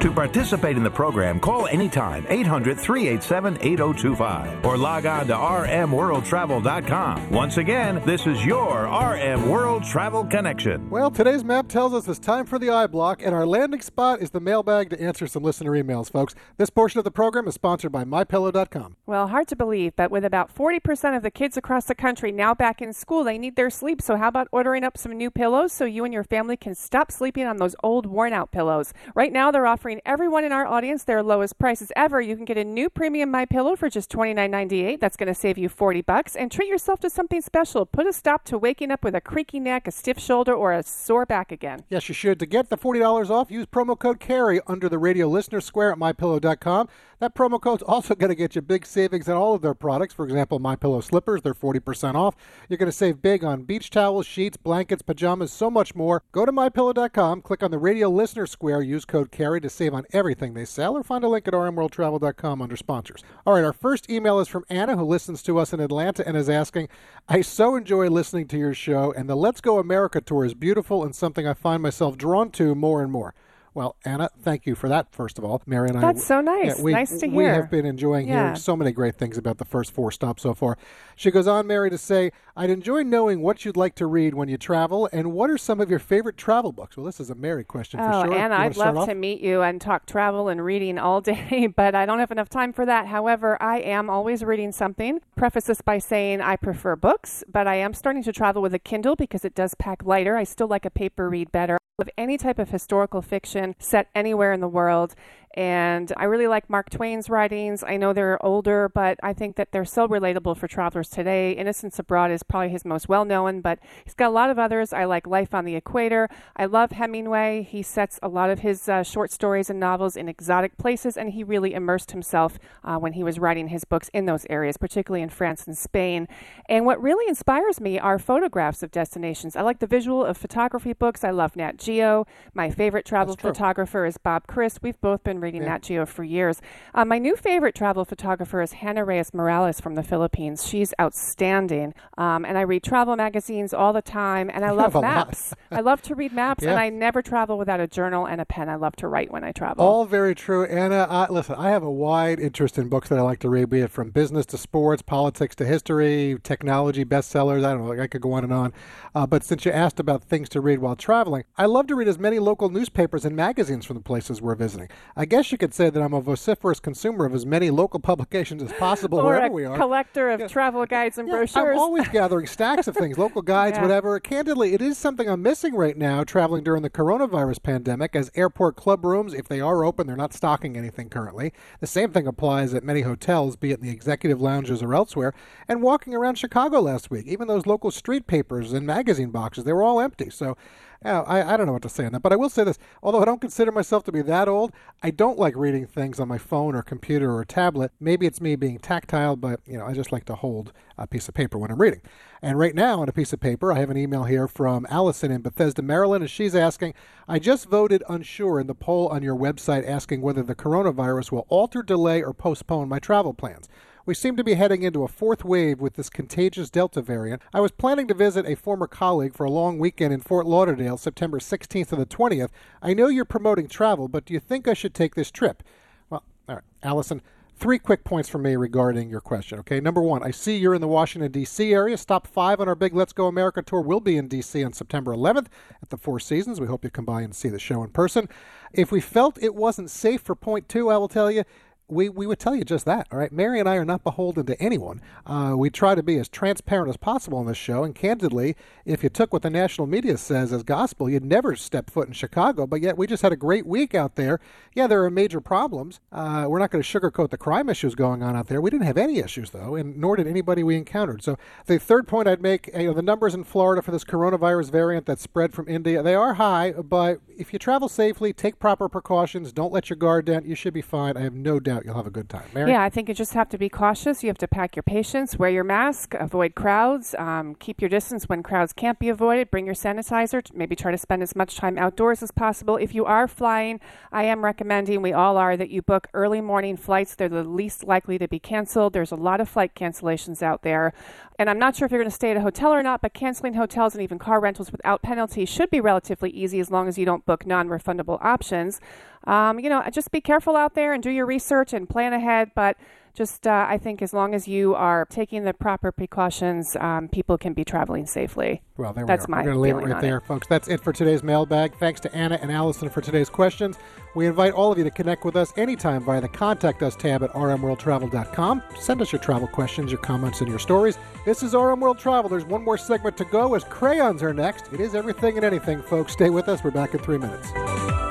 [0.01, 7.29] To participate in the program, call anytime 800 387 8025 or log on to rmworldtravel.com.
[7.29, 10.89] Once again, this is your RM World Travel Connection.
[10.89, 14.23] Well, today's map tells us it's time for the I block, and our landing spot
[14.23, 16.33] is the mailbag to answer some listener emails, folks.
[16.57, 18.95] This portion of the program is sponsored by MyPillow.com.
[19.05, 22.55] Well, hard to believe, but with about 40% of the kids across the country now
[22.55, 24.01] back in school, they need their sleep.
[24.01, 27.11] So, how about ordering up some new pillows so you and your family can stop
[27.11, 28.93] sleeping on those old, worn out pillows?
[29.13, 32.21] Right now, they're offering everyone in our audience their lowest prices ever.
[32.21, 34.99] You can get a new premium My Pillow for just $29.98.
[34.99, 36.35] That's going to save you 40 bucks.
[36.35, 37.85] And treat yourself to something special.
[37.85, 40.83] Put a stop to waking up with a creaky neck, a stiff shoulder, or a
[40.83, 41.83] sore back again.
[41.89, 42.39] Yes, you should.
[42.39, 45.97] To get the $40 off, use promo code CAREY under the radio listener square at
[45.97, 46.87] mypillow.com.
[47.21, 50.11] That promo code's also going to get you big savings on all of their products.
[50.11, 52.35] For example, My Pillow slippers, they're 40% off.
[52.67, 56.23] You're going to save big on beach towels, sheets, blankets, pajamas, so much more.
[56.31, 60.07] Go to mypillow.com, click on the radio listener square, use code CAREY to save on
[60.11, 63.23] everything they sell, or find a link at rmworldtravel.com under sponsors.
[63.45, 66.35] All right, our first email is from Anna, who listens to us in Atlanta and
[66.35, 66.89] is asking,
[67.29, 71.03] I so enjoy listening to your show, and the Let's Go America tour is beautiful
[71.03, 73.35] and something I find myself drawn to more and more.
[73.73, 75.61] Well, Anna, thank you for that, first of all.
[75.65, 76.01] Mary and I.
[76.01, 76.77] That's so nice.
[76.77, 77.35] Yeah, we, nice to hear.
[77.35, 78.41] We have been enjoying Yeah.
[78.43, 80.77] hearing so many great things about the first four stops so far.
[81.15, 84.49] She goes on, Mary, to say, I'd enjoy knowing what you'd like to read when
[84.49, 86.97] you travel, and what are some of your favorite travel books?
[86.97, 88.33] Well, this is a Mary question for Oh, sure.
[88.33, 89.07] Anna, I'd love off?
[89.07, 92.49] to meet you and talk travel and reading all day, but I don't have enough
[92.49, 93.07] time for that.
[93.07, 95.21] However, I am always reading something.
[95.37, 98.79] Preface this by saying I prefer books, but I am starting to travel with a
[98.79, 100.35] Kindle because it does pack lighter.
[100.35, 101.77] I still like a paper read better.
[101.99, 105.15] Of any type of historical fiction set anywhere in the world.
[105.55, 107.83] And I really like Mark Twain's writings.
[107.83, 111.51] I know they're older, but I think that they're so relatable for travelers today.
[111.51, 114.93] Innocents Abroad is probably his most well known, but he's got a lot of others.
[114.93, 116.29] I like Life on the Equator.
[116.55, 117.67] I love Hemingway.
[117.69, 121.31] He sets a lot of his uh, short stories and novels in exotic places, and
[121.31, 125.21] he really immersed himself uh, when he was writing his books in those areas, particularly
[125.21, 126.29] in France and Spain.
[126.69, 129.57] And what really inspires me are photographs of destinations.
[129.57, 131.25] I like the visual of photography books.
[131.25, 132.25] I love Nat Geo.
[132.53, 134.79] My favorite travel photographer is Bob Krist.
[134.81, 135.69] We've both been reading Yeah.
[135.69, 136.61] Nat Geo for years.
[136.93, 140.65] Uh, my new favorite travel photographer is Hannah Reyes Morales from the Philippines.
[140.67, 141.93] She's outstanding.
[142.17, 145.27] Um, and I read travel magazines all the time, and I love have a lot.
[145.27, 145.53] maps.
[145.71, 148.69] I love to read maps, and I never travel without a journal and a pen.
[148.69, 149.85] I love to write when I travel.
[149.85, 151.07] All very true, Anna.
[151.09, 153.81] I, listen, I have a wide interest in books that I like to read, be
[153.81, 157.63] it from business to sports, politics to history, technology, bestsellers.
[157.65, 158.73] I don't know, like I could go on and on.
[159.15, 162.07] Uh, but since you asked about things to read while traveling, I love to read
[162.07, 164.89] as many local newspapers and magazines from the places we're visiting.
[165.15, 168.61] I guess you could say that I'm a vociferous consumer of as many local publications
[168.61, 169.77] as possible or wherever we are.
[169.77, 171.55] collector of travel guides and brochures.
[171.55, 173.81] I'm always gathering stacks of things, local guides, Yeah.
[173.83, 174.19] whatever.
[174.19, 178.75] Candidly, it is something I'm missing right now traveling during the coronavirus pandemic, as airport
[178.75, 181.53] club rooms, if they are open, they're not stocking anything currently.
[181.79, 185.33] The same thing applies at many hotels, be it in the executive lounges or elsewhere.
[185.67, 189.71] And walking around Chicago last week, even those local street papers and magazine boxes, they
[189.73, 190.29] were all empty.
[190.29, 190.57] So,
[191.03, 192.77] yeah, I, I don't know what to say on that, but I will say this.
[193.01, 194.71] Although I don't consider myself to be that old,
[195.01, 197.91] I don't like reading things on my phone or computer or tablet.
[197.99, 201.27] Maybe it's me being tactile, but you know, I just like to hold a piece
[201.27, 202.01] of paper when I'm reading.
[202.39, 205.31] And right now, on a piece of paper, I have an email here from Allison
[205.31, 206.93] in Bethesda, Maryland, and she's asking,
[207.27, 211.47] I just voted unsure in the poll on your website asking whether the coronavirus will
[211.49, 213.67] alter, delay, or postpone my travel plans.
[214.05, 217.41] We seem to be heading into a fourth wave with this contagious Delta variant.
[217.53, 220.97] I was planning to visit a former colleague for a long weekend in Fort Lauderdale,
[220.97, 222.49] September 16th to the 20th.
[222.81, 225.61] I know you're promoting travel, but do you think I should take this trip?
[226.09, 227.21] Well, all right, Allison.
[227.61, 229.59] Three quick points from me regarding your question.
[229.59, 231.71] Okay, number one, I see you're in the Washington D.C.
[231.71, 231.95] area.
[231.95, 234.63] Stop five on our big Let's Go America tour will be in D.C.
[234.63, 235.45] on September 11th
[235.79, 236.59] at the Four Seasons.
[236.59, 238.27] We hope you come by and see the show in person.
[238.73, 241.43] If we felt it wasn't safe for point two, I will tell you,
[241.91, 243.07] we, we would tell you just that.
[243.11, 245.01] All right, Mary and I are not beholden to anyone.
[245.25, 247.83] Uh, we try to be as transparent as possible on this show.
[247.83, 251.89] And candidly, if you took what the national media says as gospel, you'd never step
[251.89, 252.65] foot in Chicago.
[252.65, 254.39] But yet, we just had a great week out there.
[254.73, 255.99] Yeah, there are major problems.
[256.11, 258.61] Uh, we're not going to sugarcoat the crime issues going on out there.
[258.61, 261.23] We didn't have any issues though, and nor did anybody we encountered.
[261.23, 264.71] So the third point I'd make, you know, the numbers in Florida for this coronavirus
[264.71, 266.71] variant that spread from India, they are high.
[266.71, 270.73] But if you travel safely, take proper precautions, don't let your guard down, you should
[270.73, 271.17] be fine.
[271.17, 272.43] I have no doubt you'll have a good time.
[272.53, 272.71] Mary?
[272.71, 274.23] Yeah, I think you just have to be cautious.
[274.23, 278.29] You have to pack your patience, wear your mask, avoid crowds, um, keep your distance
[278.29, 281.77] when crowds can't be avoided, bring your sanitizer, maybe try to spend as much time
[281.77, 282.77] outdoors as possible.
[282.77, 283.79] If you are flying,
[284.11, 287.15] I am recommending, we all are, that you book early morning flights.
[287.15, 288.93] They're the least likely to be canceled.
[288.93, 290.93] There's a lot of flight cancellations out there.
[291.41, 293.15] And I'm not sure if you're going to stay at a hotel or not, but
[293.15, 296.99] canceling hotels and even car rentals without penalty should be relatively easy as long as
[296.99, 298.79] you don't book non refundable options.
[299.23, 302.51] Um, you know, just be careful out there and do your research and plan ahead.
[302.53, 302.77] But
[303.13, 307.37] just, uh, I think as long as you are taking the proper precautions, um, people
[307.37, 308.61] can be traveling safely.
[308.77, 309.35] Well, there That's we are.
[309.35, 310.25] my We're going to leave it right there, it.
[310.25, 310.47] folks.
[310.47, 311.75] That's it for today's mailbag.
[311.77, 313.77] Thanks to Anna and Allison for today's questions.
[314.15, 317.23] We invite all of you to connect with us anytime via the Contact Us tab
[317.23, 318.63] at rmworldtravel.com.
[318.79, 320.97] Send us your travel questions, your comments, and your stories.
[321.25, 322.29] This is RM World Travel.
[322.29, 324.71] There's one more segment to go as crayons are next.
[324.73, 326.13] It is everything and anything, folks.
[326.13, 326.63] Stay with us.
[326.63, 328.10] We're back in three minutes.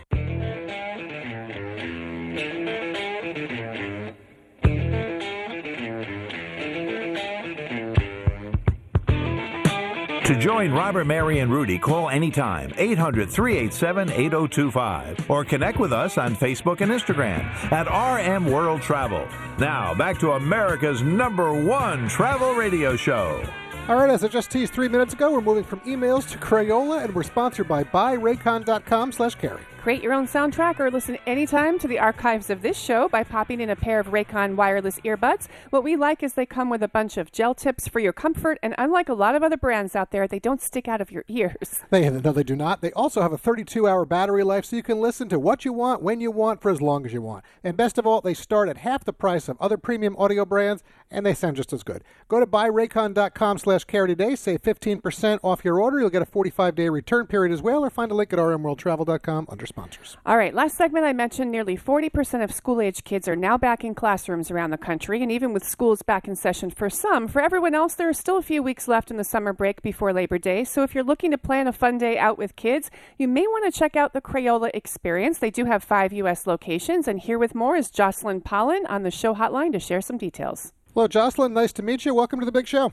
[10.31, 16.17] To join Robert, Mary, and Rudy, call anytime 800 387 8025 or connect with us
[16.17, 19.27] on Facebook and Instagram at RM World Travel.
[19.59, 23.43] Now, back to America's number one travel radio show.
[23.89, 27.03] All right, as I just teased three minutes ago, we're moving from emails to Crayola,
[27.03, 29.59] and we're sponsored by buyraycon.com slash carey.
[29.81, 33.59] Create your own soundtrack or listen anytime to the archives of this show by popping
[33.61, 35.47] in a pair of Raycon wireless earbuds.
[35.71, 38.59] What we like is they come with a bunch of gel tips for your comfort,
[38.61, 41.25] and unlike a lot of other brands out there, they don't stick out of your
[41.27, 41.81] ears.
[41.89, 42.81] They no, they do not.
[42.81, 46.03] They also have a 32-hour battery life, so you can listen to what you want,
[46.03, 47.43] when you want, for as long as you want.
[47.63, 50.83] And best of all, they start at half the price of other premium audio brands,
[51.09, 52.03] and they sound just as good.
[52.27, 55.99] Go to buyraycon.com slash carey today, save 15% off your order.
[55.99, 59.65] You'll get a 45-day return period as well, or find a link at rmworldtravel.com under
[59.71, 60.17] sponsors.
[60.25, 63.85] All right, last segment I mentioned nearly 40% of school age kids are now back
[63.85, 67.41] in classrooms around the country, and even with schools back in session for some, for
[67.41, 70.37] everyone else, there are still a few weeks left in the summer break before Labor
[70.37, 70.65] Day.
[70.65, 73.71] So if you're looking to plan a fun day out with kids, you may want
[73.71, 75.37] to check out the Crayola experience.
[75.37, 76.45] They do have five U.S.
[76.45, 80.17] locations, and here with more is Jocelyn Pollen on the show hotline to share some
[80.17, 80.73] details.
[80.93, 81.53] Hello, Jocelyn.
[81.53, 82.13] Nice to meet you.
[82.13, 82.91] Welcome to the big show.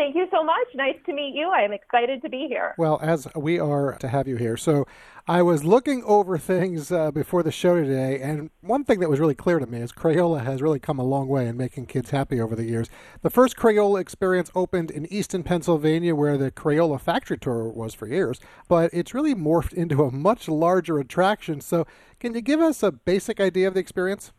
[0.00, 0.66] Thank you so much.
[0.74, 1.50] Nice to meet you.
[1.50, 2.74] I am excited to be here.
[2.78, 4.56] Well, as we are to have you here.
[4.56, 4.86] So
[5.28, 9.20] I was looking over things uh, before the show today, and one thing that was
[9.20, 12.12] really clear to me is Crayola has really come a long way in making kids
[12.12, 12.88] happy over the years.
[13.20, 18.08] The first Crayola experience opened in Easton, Pennsylvania, where the Crayola factory tour was for
[18.08, 21.60] years, but it's really morphed into a much larger attraction.
[21.60, 21.86] So,
[22.18, 24.32] can you give us a basic idea of the experience?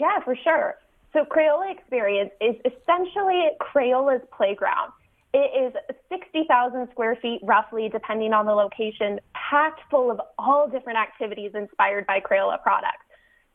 [0.00, 0.74] Yeah, for sure.
[1.14, 4.92] So Crayola Experience is essentially Crayola's playground.
[5.32, 10.98] It is 60,000 square feet, roughly, depending on the location, packed full of all different
[10.98, 13.06] activities inspired by Crayola products.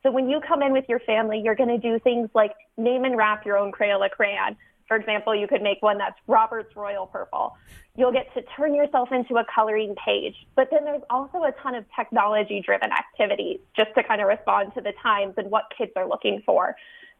[0.02, 3.04] So when you come in with your family, you're going to do things like name
[3.04, 4.56] and wrap your own Crayola crayon.
[4.88, 7.56] For example, you could make one that's Robert's Royal Purple.
[7.94, 10.34] You'll get to turn yourself into a coloring page.
[10.56, 14.72] But then there's also a ton of technology driven activities just to kind of respond
[14.74, 16.74] to the times and what kids are looking for.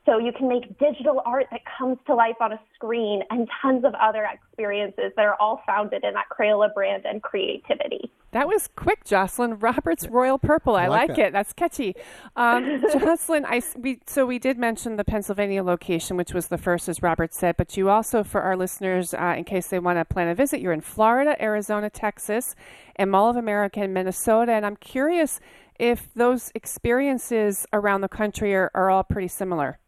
[0.07, 3.84] So you can make digital art that comes to life on a screen and tons
[3.84, 8.11] of other experiences that are all founded in that Crayola brand and creativity.
[8.32, 9.59] That was quick, Jocelyn.
[9.59, 10.74] Robert's Royal Purple.
[10.76, 11.26] I, I like like, that.
[11.26, 11.32] it.
[11.32, 11.94] That's catchy.
[12.34, 16.59] Um, Jocelyn, I, s- we, so we did mention the Pennsylvania location, which was the
[16.59, 19.98] first, as Robert said, but you also, for our listeners, uh, in case they want
[19.98, 22.55] to plan a visit, you're in Florida, Arizona, Texas,
[22.96, 24.53] and Mall of America in Minnesota.
[24.53, 25.40] And I'm curious
[25.78, 29.78] if those experiences around the country are, are all pretty similar.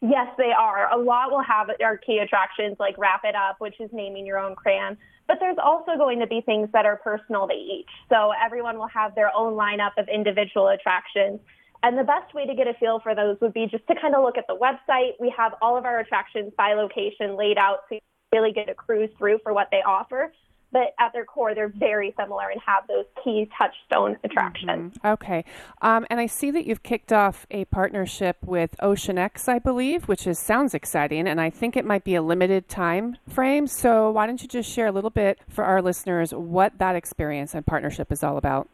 [0.00, 0.92] Yes, they are.
[0.92, 4.38] A lot will have our key attractions like Wrap It Up, which is naming your
[4.38, 4.96] own crayon.
[5.26, 7.90] But there's also going to be things that are personal to each.
[8.08, 11.40] So everyone will have their own lineup of individual attractions.
[11.82, 14.14] And the best way to get a feel for those would be just to kind
[14.14, 15.12] of look at the website.
[15.20, 18.68] We have all of our attractions by location laid out so you can really get
[18.68, 20.32] a cruise through for what they offer.
[20.70, 24.94] But at their core, they're very similar and have those key touchstone attractions.
[25.02, 25.44] Okay.
[25.80, 30.08] Um, and I see that you've kicked off a partnership with Ocean X, I believe,
[30.08, 33.66] which is sounds exciting, and I think it might be a limited time frame.
[33.66, 37.54] So why don't you just share a little bit for our listeners what that experience
[37.54, 38.68] and partnership is all about?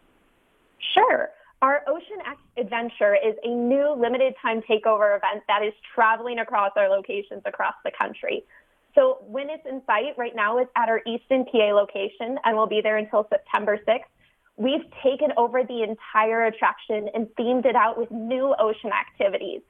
[0.95, 1.30] Sure.
[1.62, 6.72] Our Ocean X Adventure is a new limited time takeover event that is traveling across
[6.76, 8.45] our locations across the country.
[8.95, 12.68] So when it's in sight, right now it's at our Easton, PA location, and we'll
[12.68, 14.05] be there until September 6th.
[14.57, 19.62] We've taken over the entire attraction and themed it out with new ocean activities.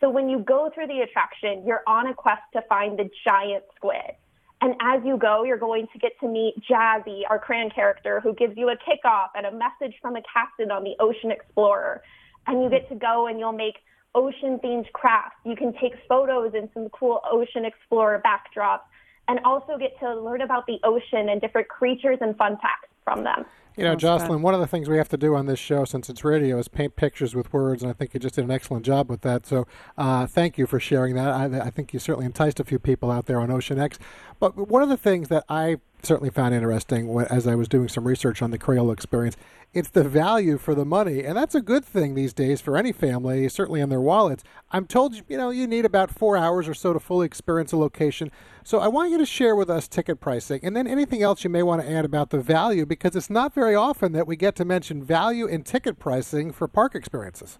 [0.00, 3.64] So when you go through the attraction, you're on a quest to find the giant
[3.76, 4.16] squid.
[4.62, 8.34] And as you go, you're going to get to meet Jazzy, our crayon character, who
[8.34, 12.02] gives you a kickoff and a message from a captain on the Ocean Explorer.
[12.46, 13.76] And you get to go and you'll make
[14.14, 15.36] ocean themed crafts.
[15.44, 18.80] You can take photos in some cool Ocean Explorer backdrops
[19.28, 23.24] and also get to learn about the ocean and different creatures and fun facts from
[23.24, 23.44] them.
[23.76, 26.10] You know, Jocelyn, one of the things we have to do on this show, since
[26.10, 28.84] it's radio, is paint pictures with words, and I think you just did an excellent
[28.84, 29.46] job with that.
[29.46, 31.28] So, uh, thank you for sharing that.
[31.28, 33.98] I, I think you certainly enticed a few people out there on Ocean X.
[34.40, 38.06] But one of the things that I certainly found interesting as I was doing some
[38.06, 39.36] research on the Crayola experience,
[39.72, 42.90] it's the value for the money, and that's a good thing these days for any
[42.90, 44.42] family, certainly in their wallets.
[44.72, 47.76] I'm told you, know, you need about four hours or so to fully experience a
[47.76, 48.32] location.
[48.64, 51.50] So I want you to share with us ticket pricing, and then anything else you
[51.50, 54.56] may want to add about the value, because it's not very often that we get
[54.56, 57.58] to mention value in ticket pricing for park experiences.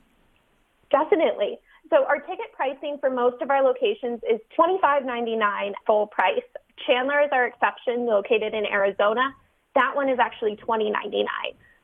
[0.90, 1.60] Definitely.
[1.90, 6.42] So our ticket pricing for most of our locations is $25.99 full price.
[6.86, 9.34] Chandler is our exception, located in Arizona.
[9.74, 11.24] That one is actually $20.99.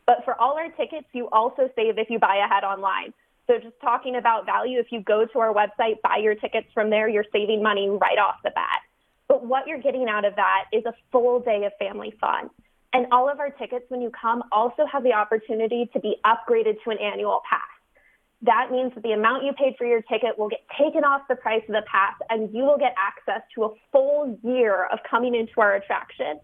[0.07, 3.13] But for all our tickets, you also save if you buy ahead online.
[3.47, 6.91] So just talking about value, if you go to our website, buy your tickets from
[6.91, 8.81] there, you're saving money right off the bat.
[9.29, 12.51] But what you're getting out of that is a full day of family fun.
[12.93, 16.83] And all of our tickets, when you come, also have the opportunity to be upgraded
[16.85, 17.61] to an annual pass.
[18.43, 21.37] That means that the amount you paid for your ticket will get taken off the
[21.37, 25.35] price of the pass, and you will get access to a full year of coming
[25.35, 26.39] into our attraction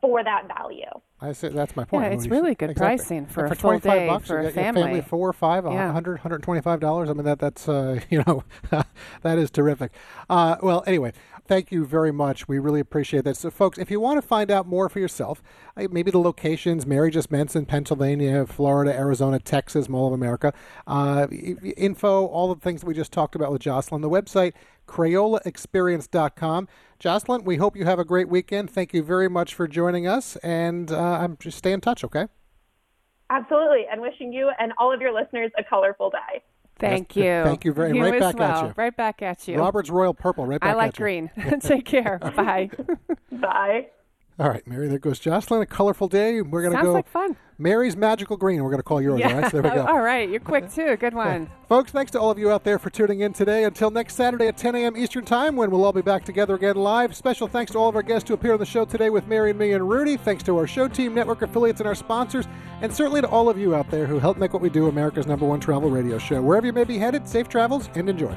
[0.00, 0.84] for that value.
[1.20, 2.04] I say that's my point.
[2.04, 2.96] Yeah, it's really good exactly.
[2.98, 5.00] pricing for And a for full day bucks, for a get your family family.
[5.00, 5.86] four, five, a Yeah.
[5.86, 7.08] 100, 125 dollars.
[7.08, 8.44] I mean that that's uh, you know
[9.22, 9.92] that is terrific.
[10.28, 11.12] Uh, well, anyway,
[11.46, 12.46] thank you very much.
[12.48, 13.38] We really appreciate that.
[13.38, 15.42] So, folks, if you want to find out more for yourself,
[15.76, 20.52] uh, maybe the locations Mary just mentioned: Pennsylvania, Florida, Arizona, Texas, Mall of America.
[20.86, 24.02] Uh, i- i- info, all the things that we just talked about with Jocelyn.
[24.02, 24.52] The website
[24.86, 26.68] CrayolaExperience.com.
[26.98, 28.70] Jocelyn, we hope you have a great weekend.
[28.70, 32.26] Thank you very much for joining us, and uh, I'm just stay in touch, okay?
[33.30, 33.86] Absolutely.
[33.90, 36.42] And wishing you and all of your listeners a colorful day.
[36.78, 37.42] Thank you.
[37.42, 38.02] Thank you very- much.
[38.12, 38.74] right as back at you.
[38.76, 39.58] Right back at you.
[39.58, 41.30] Robert's Royal Purple, right back I like green.
[41.60, 42.18] Take care.
[42.36, 42.70] Bye.
[43.32, 43.86] Bye.
[44.38, 45.62] All right, Mary, there goes Jocelyn.
[45.62, 46.42] A colorful day.
[46.42, 46.92] We're going to Sounds go.
[46.92, 47.36] like fun.
[47.56, 48.62] Mary's Magical Green.
[48.62, 49.50] We're going to call yours, all right?
[49.50, 49.86] So there we go.
[49.86, 50.28] All right.
[50.28, 50.94] You're quick too.
[50.98, 51.50] Good one.
[51.70, 53.64] Folks, thanks to all of you out there for tuning in today.
[53.64, 54.94] Until next Saturday at 10 a.m.
[54.94, 57.16] Eastern Time, when we'll all be back together again live.
[57.16, 59.48] Special thanks to all of our guests who appear on the show today with Mary
[59.50, 60.18] and me and Rudy.
[60.18, 62.46] Thanks to our show team, network affiliates, and our sponsors.
[62.82, 65.26] And certainly to all of you out there who help make what we do America's
[65.26, 66.42] number one travel radio show.
[66.42, 68.36] Wherever you may be headed, safe travels and enjoy.